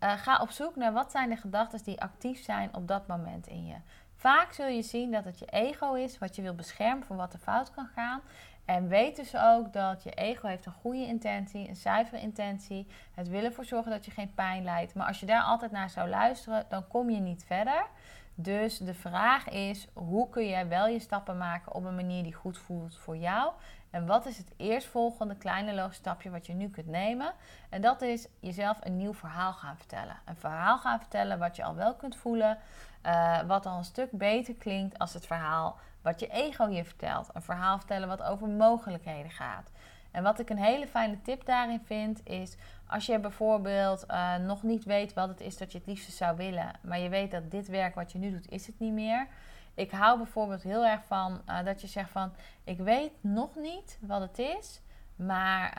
uh, 0.00 0.12
ga 0.12 0.40
op 0.40 0.50
zoek 0.50 0.76
naar 0.76 0.92
wat 0.92 1.10
zijn 1.10 1.28
de 1.28 1.36
gedachten 1.36 1.84
die 1.84 2.00
actief 2.00 2.42
zijn 2.42 2.74
op 2.74 2.88
dat 2.88 3.06
moment 3.06 3.46
in 3.46 3.66
je. 3.66 3.76
Vaak 4.18 4.52
zul 4.52 4.66
je 4.66 4.82
zien 4.82 5.10
dat 5.10 5.24
het 5.24 5.38
je 5.38 5.46
ego 5.46 5.94
is 5.94 6.18
wat 6.18 6.36
je 6.36 6.42
wil 6.42 6.54
beschermen 6.54 7.06
voor 7.06 7.16
wat 7.16 7.32
er 7.32 7.38
fout 7.38 7.70
kan 7.70 7.88
gaan. 7.94 8.20
En 8.64 8.88
weet 8.88 9.16
dus 9.16 9.36
ook 9.36 9.72
dat 9.72 10.02
je 10.02 10.10
ego 10.10 10.46
heeft 10.46 10.66
een 10.66 10.72
goede 10.72 11.06
intentie, 11.06 11.68
een 11.68 11.76
zuivere 11.76 12.20
intentie. 12.20 12.86
Het 13.14 13.28
willen 13.28 13.44
ervoor 13.44 13.64
zorgen 13.64 13.90
dat 13.90 14.04
je 14.04 14.10
geen 14.10 14.34
pijn 14.34 14.64
lijdt. 14.64 14.94
Maar 14.94 15.06
als 15.06 15.20
je 15.20 15.26
daar 15.26 15.42
altijd 15.42 15.70
naar 15.70 15.90
zou 15.90 16.08
luisteren, 16.08 16.64
dan 16.68 16.88
kom 16.88 17.10
je 17.10 17.20
niet 17.20 17.44
verder. 17.44 17.86
Dus 18.34 18.78
de 18.78 18.94
vraag 18.94 19.48
is: 19.48 19.88
hoe 19.92 20.28
kun 20.28 20.48
jij 20.48 20.68
wel 20.68 20.86
je 20.86 20.98
stappen 20.98 21.38
maken 21.38 21.74
op 21.74 21.84
een 21.84 21.94
manier 21.94 22.22
die 22.22 22.34
goed 22.34 22.58
voelt 22.58 22.96
voor 22.96 23.16
jou? 23.16 23.52
En 23.90 24.06
wat 24.06 24.26
is 24.26 24.38
het 24.38 24.52
eerstvolgende 24.56 25.36
kleine 25.36 25.74
logische 25.74 26.00
stapje 26.00 26.30
wat 26.30 26.46
je 26.46 26.52
nu 26.52 26.68
kunt 26.68 26.86
nemen? 26.86 27.32
En 27.68 27.80
dat 27.80 28.02
is 28.02 28.28
jezelf 28.40 28.78
een 28.80 28.96
nieuw 28.96 29.14
verhaal 29.14 29.52
gaan 29.52 29.76
vertellen. 29.76 30.16
Een 30.24 30.36
verhaal 30.36 30.78
gaan 30.78 30.98
vertellen 30.98 31.38
wat 31.38 31.56
je 31.56 31.64
al 31.64 31.74
wel 31.74 31.94
kunt 31.94 32.16
voelen, 32.16 32.58
uh, 33.06 33.40
wat 33.40 33.66
al 33.66 33.78
een 33.78 33.84
stuk 33.84 34.10
beter 34.10 34.54
klinkt 34.54 34.98
als 34.98 35.14
het 35.14 35.26
verhaal 35.26 35.78
wat 36.02 36.20
je 36.20 36.28
ego 36.28 36.68
je 36.68 36.84
vertelt. 36.84 37.28
Een 37.32 37.42
verhaal 37.42 37.78
vertellen 37.78 38.08
wat 38.08 38.22
over 38.22 38.48
mogelijkheden 38.48 39.30
gaat. 39.30 39.70
En 40.10 40.22
wat 40.22 40.38
ik 40.38 40.50
een 40.50 40.58
hele 40.58 40.86
fijne 40.86 41.22
tip 41.22 41.44
daarin 41.44 41.80
vind, 41.84 42.26
is 42.26 42.56
als 42.86 43.06
je 43.06 43.18
bijvoorbeeld 43.18 44.04
uh, 44.10 44.36
nog 44.36 44.62
niet 44.62 44.84
weet 44.84 45.14
wat 45.14 45.28
het 45.28 45.40
is 45.40 45.56
dat 45.56 45.72
je 45.72 45.78
het 45.78 45.86
liefste 45.86 46.12
zou 46.12 46.36
willen, 46.36 46.72
maar 46.82 46.98
je 46.98 47.08
weet 47.08 47.30
dat 47.30 47.50
dit 47.50 47.68
werk 47.68 47.94
wat 47.94 48.12
je 48.12 48.18
nu 48.18 48.30
doet, 48.30 48.50
is 48.50 48.66
het 48.66 48.78
niet 48.78 48.92
meer. 48.92 49.26
Ik 49.74 49.90
hou 49.90 50.16
bijvoorbeeld 50.16 50.62
heel 50.62 50.86
erg 50.86 51.00
van 51.06 51.40
uh, 51.46 51.64
dat 51.64 51.80
je 51.80 51.86
zegt 51.86 52.10
van, 52.10 52.32
ik 52.64 52.78
weet 52.78 53.12
nog 53.20 53.54
niet 53.54 53.98
wat 54.00 54.20
het 54.20 54.38
is, 54.38 54.80
maar 55.16 55.78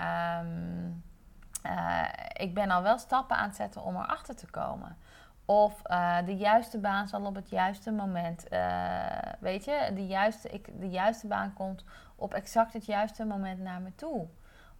uh, 1.66 2.04
ik 2.34 2.54
ben 2.54 2.72
al 2.72 2.82
wel 2.82 2.98
stappen 2.98 3.38
aan 3.38 3.48
het 3.48 3.56
zetten 3.56 3.84
om 3.84 3.96
erachter 3.96 4.36
te 4.36 4.50
komen. 4.50 4.98
Of 5.50 5.82
uh, 5.86 6.18
de 6.26 6.38
juiste 6.38 6.78
baan 6.78 7.08
zal 7.08 7.26
op 7.26 7.36
het 7.36 7.50
juiste 7.50 7.92
moment, 7.92 8.44
weet 9.40 9.66
je, 9.66 9.92
de 9.94 10.08
juiste, 10.08 10.50
ik, 10.50 10.80
de 10.80 10.90
juiste 10.90 11.28
baan 11.28 11.54
komt 11.54 11.84
op 12.16 12.34
exact 12.34 12.74
het 12.74 12.86
juiste 12.86 13.26
moment 13.26 13.60
naar 13.60 13.82
me 13.82 13.96
toe. 13.96 14.28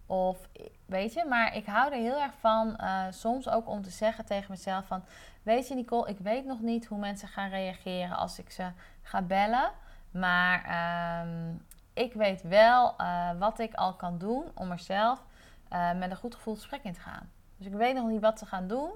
Of 0.06 0.48
weet 0.86 1.12
je, 1.12 1.24
maar 1.24 1.56
ik 1.56 1.66
hou 1.66 1.92
er 1.92 2.00
heel 2.00 2.20
erg 2.20 2.32
van 2.40 2.76
uh, 2.80 3.04
soms 3.10 3.48
ook 3.48 3.68
om 3.68 3.82
te 3.82 3.90
zeggen 3.90 4.24
tegen 4.24 4.50
mezelf 4.50 4.86
van... 4.86 5.04
Weet 5.42 5.68
je 5.68 5.74
Nicole, 5.74 6.08
ik 6.08 6.18
weet 6.18 6.44
nog 6.44 6.60
niet 6.60 6.86
hoe 6.86 6.98
mensen 6.98 7.28
gaan 7.28 7.48
reageren 7.48 8.16
als 8.16 8.38
ik 8.38 8.50
ze 8.50 8.70
ga 9.02 9.22
bellen. 9.22 9.70
Maar 10.10 10.64
uh, 10.68 11.52
ik 11.92 12.12
weet 12.12 12.42
wel 12.42 12.94
wat 13.38 13.58
ik 13.58 13.74
al 13.74 13.94
kan 13.94 14.18
doen 14.18 14.44
om 14.54 14.70
er 14.70 14.78
zelf 14.78 15.24
met 15.96 16.10
een 16.10 16.16
goed 16.16 16.34
gevoel 16.34 16.54
gesprek 16.54 16.82
in 16.82 16.92
te 16.92 17.00
gaan. 17.00 17.30
Dus 17.56 17.66
ik 17.66 17.72
weet 17.72 17.94
nog 17.94 18.08
niet 18.08 18.20
wat 18.20 18.38
ze 18.38 18.46
gaan 18.46 18.66
doen 18.66 18.90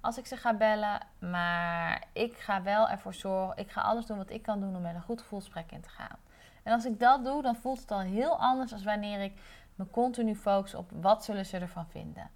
als 0.00 0.18
ik 0.18 0.26
ze 0.26 0.36
ga 0.36 0.54
bellen. 0.54 1.00
Maar 1.18 2.04
ik 2.12 2.36
ga 2.36 2.62
wel 2.62 2.88
ervoor 2.88 3.14
zorgen, 3.14 3.56
ik 3.56 3.70
ga 3.70 3.80
alles 3.80 4.06
doen 4.06 4.16
wat 4.16 4.30
ik 4.30 4.42
kan 4.42 4.60
doen 4.60 4.76
om 4.76 4.82
met 4.82 4.94
een 4.94 5.02
goed 5.02 5.20
gevoel 5.20 5.38
gesprek 5.38 5.72
in 5.72 5.80
te 5.80 5.88
gaan. 5.88 6.16
En 6.62 6.72
als 6.72 6.84
ik 6.84 7.00
dat 7.00 7.24
doe, 7.24 7.42
dan 7.42 7.56
voelt 7.56 7.80
het 7.80 7.90
al 7.90 8.00
heel 8.00 8.38
anders 8.38 8.70
dan 8.70 8.82
wanneer 8.82 9.20
ik 9.20 9.32
me 9.74 9.90
continu 9.90 10.34
focus 10.34 10.74
op 10.74 10.90
wat 11.00 11.24
zullen 11.24 11.46
ze 11.46 11.58
ervan 11.58 11.86
vinden. 11.86 12.30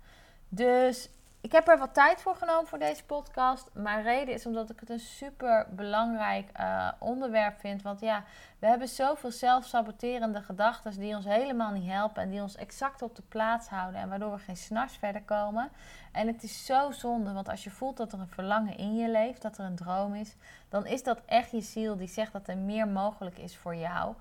Dus 0.49 1.11
ik 1.43 1.53
heb 1.53 1.69
er 1.69 1.79
wat 1.79 1.95
tijd 1.95 2.21
voor 2.21 2.37
genomen 2.37 2.67
voor 2.67 2.79
deze 2.79 3.05
podcast. 3.05 3.71
Maar 3.75 4.03
reden 4.03 4.35
is 4.35 4.47
omdat 4.47 4.71
ik 4.71 4.81
het 4.81 4.91
een 4.91 5.01
super 5.01 5.67
belangrijk 5.71 6.51
uh, 6.61 6.89
onderwerp 6.99 7.59
vind. 7.61 7.83
Want 7.83 8.01
ja, 8.01 8.25
we 8.59 8.67
hebben 8.67 8.89
zoveel 8.89 9.31
zelfsaboterende 9.31 10.43
gedachten 10.43 11.01
die 11.01 11.17
ons 11.17 11.25
helemaal 11.25 11.71
niet 11.71 11.91
helpen. 11.91 12.23
En 12.23 12.31
die 12.31 12.41
ons 12.41 12.57
exact 12.57 13.03
op 13.03 13.17
de 13.17 13.23
plaats 13.29 13.69
houden. 13.69 14.01
En 14.01 14.09
waardoor 14.09 14.33
we 14.33 14.39
geen 14.39 14.57
s'nachts 14.57 14.97
verder 14.97 15.23
komen. 15.23 15.71
En 16.13 16.27
het 16.27 16.43
is 16.43 16.65
zo 16.67 16.91
zonde. 16.91 17.33
Want 17.33 17.49
als 17.49 17.65
je 17.65 17.71
voelt 17.71 17.97
dat 17.97 18.13
er 18.13 18.21
een 18.21 18.29
verlangen 18.29 18.77
in 18.77 18.97
je 18.97 19.11
leeft, 19.11 19.43
dat 19.43 19.59
er 19.59 19.65
een 19.65 19.77
droom 19.77 20.15
is. 20.15 20.37
Dan 20.69 20.87
is 20.87 21.03
dat 21.03 21.21
echt 21.27 21.51
je 21.51 21.61
ziel 21.61 21.97
die 21.97 22.09
zegt 22.09 22.33
dat 22.33 22.49
er 22.49 22.59
meer 22.59 22.89
mogelijk 22.89 23.39
is 23.39 23.57
voor 23.57 23.77
jou. 23.77 24.15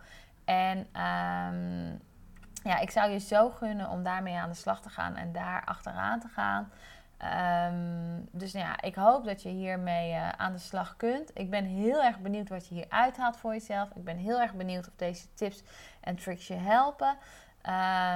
En 0.45 0.77
um, 0.77 2.01
ja, 2.63 2.79
ik 2.79 2.91
zou 2.91 3.11
je 3.11 3.19
zo 3.19 3.49
gunnen 3.49 3.89
om 3.89 4.03
daarmee 4.03 4.35
aan 4.35 4.49
de 4.49 4.55
slag 4.55 4.81
te 4.81 4.89
gaan 4.89 5.15
en 5.15 5.31
daar 5.31 5.65
achteraan 5.65 6.19
te 6.19 6.27
gaan. 6.27 6.71
Um, 7.23 8.27
dus 8.31 8.53
nou 8.53 8.65
ja, 8.65 8.81
ik 8.81 8.95
hoop 8.95 9.25
dat 9.25 9.41
je 9.41 9.49
hiermee 9.49 10.11
uh, 10.11 10.29
aan 10.29 10.51
de 10.51 10.59
slag 10.59 10.95
kunt. 10.95 11.31
Ik 11.33 11.49
ben 11.49 11.65
heel 11.65 12.03
erg 12.03 12.19
benieuwd 12.19 12.49
wat 12.49 12.67
je 12.67 12.75
hier 12.75 12.85
uithaalt 12.89 13.37
voor 13.37 13.53
jezelf. 13.53 13.89
Ik 13.95 14.03
ben 14.03 14.17
heel 14.17 14.39
erg 14.39 14.53
benieuwd 14.53 14.87
of 14.87 14.93
deze 14.95 15.33
tips 15.33 15.63
en 16.01 16.15
tricks 16.15 16.47
je 16.47 16.53
helpen. 16.53 17.17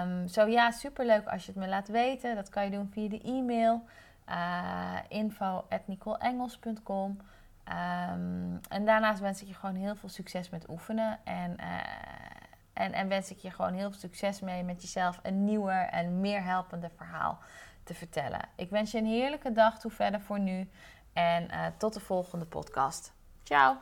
Um, 0.01 0.27
zo 0.27 0.45
ja, 0.47 0.71
superleuk 0.71 1.27
als 1.27 1.45
je 1.45 1.51
het 1.51 1.61
me 1.61 1.67
laat 1.67 1.87
weten. 1.87 2.35
Dat 2.35 2.49
kan 2.49 2.63
je 2.63 2.71
doen 2.71 2.89
via 2.91 3.09
de 3.09 3.21
e-mail 3.21 3.83
uh, 4.29 4.97
um, 7.69 8.59
En 8.69 8.85
daarnaast 8.85 9.19
wens 9.19 9.41
ik 9.41 9.47
je 9.47 9.53
gewoon 9.53 9.75
heel 9.75 9.95
veel 9.95 10.09
succes 10.09 10.49
met 10.49 10.69
oefenen. 10.69 11.19
En... 11.23 11.55
Uh, 11.59 11.65
en, 12.75 12.93
en 12.93 13.07
wens 13.07 13.31
ik 13.31 13.37
je 13.37 13.51
gewoon 13.51 13.73
heel 13.73 13.89
veel 13.89 13.99
succes 13.99 14.39
mee 14.39 14.63
met 14.63 14.81
jezelf 14.81 15.19
een 15.23 15.43
nieuwer 15.43 15.87
en 15.87 16.19
meer 16.19 16.43
helpende 16.43 16.89
verhaal 16.95 17.39
te 17.85 17.93
vertellen. 17.93 18.49
Ik 18.55 18.69
wens 18.69 18.91
je 18.91 18.97
een 18.97 19.05
heerlijke 19.05 19.51
dag 19.51 19.79
toe 19.79 19.91
verder 19.91 20.21
voor 20.21 20.39
nu. 20.39 20.69
En 21.13 21.43
uh, 21.51 21.65
tot 21.77 21.93
de 21.93 21.99
volgende 21.99 22.45
podcast. 22.45 23.13
Ciao! 23.43 23.77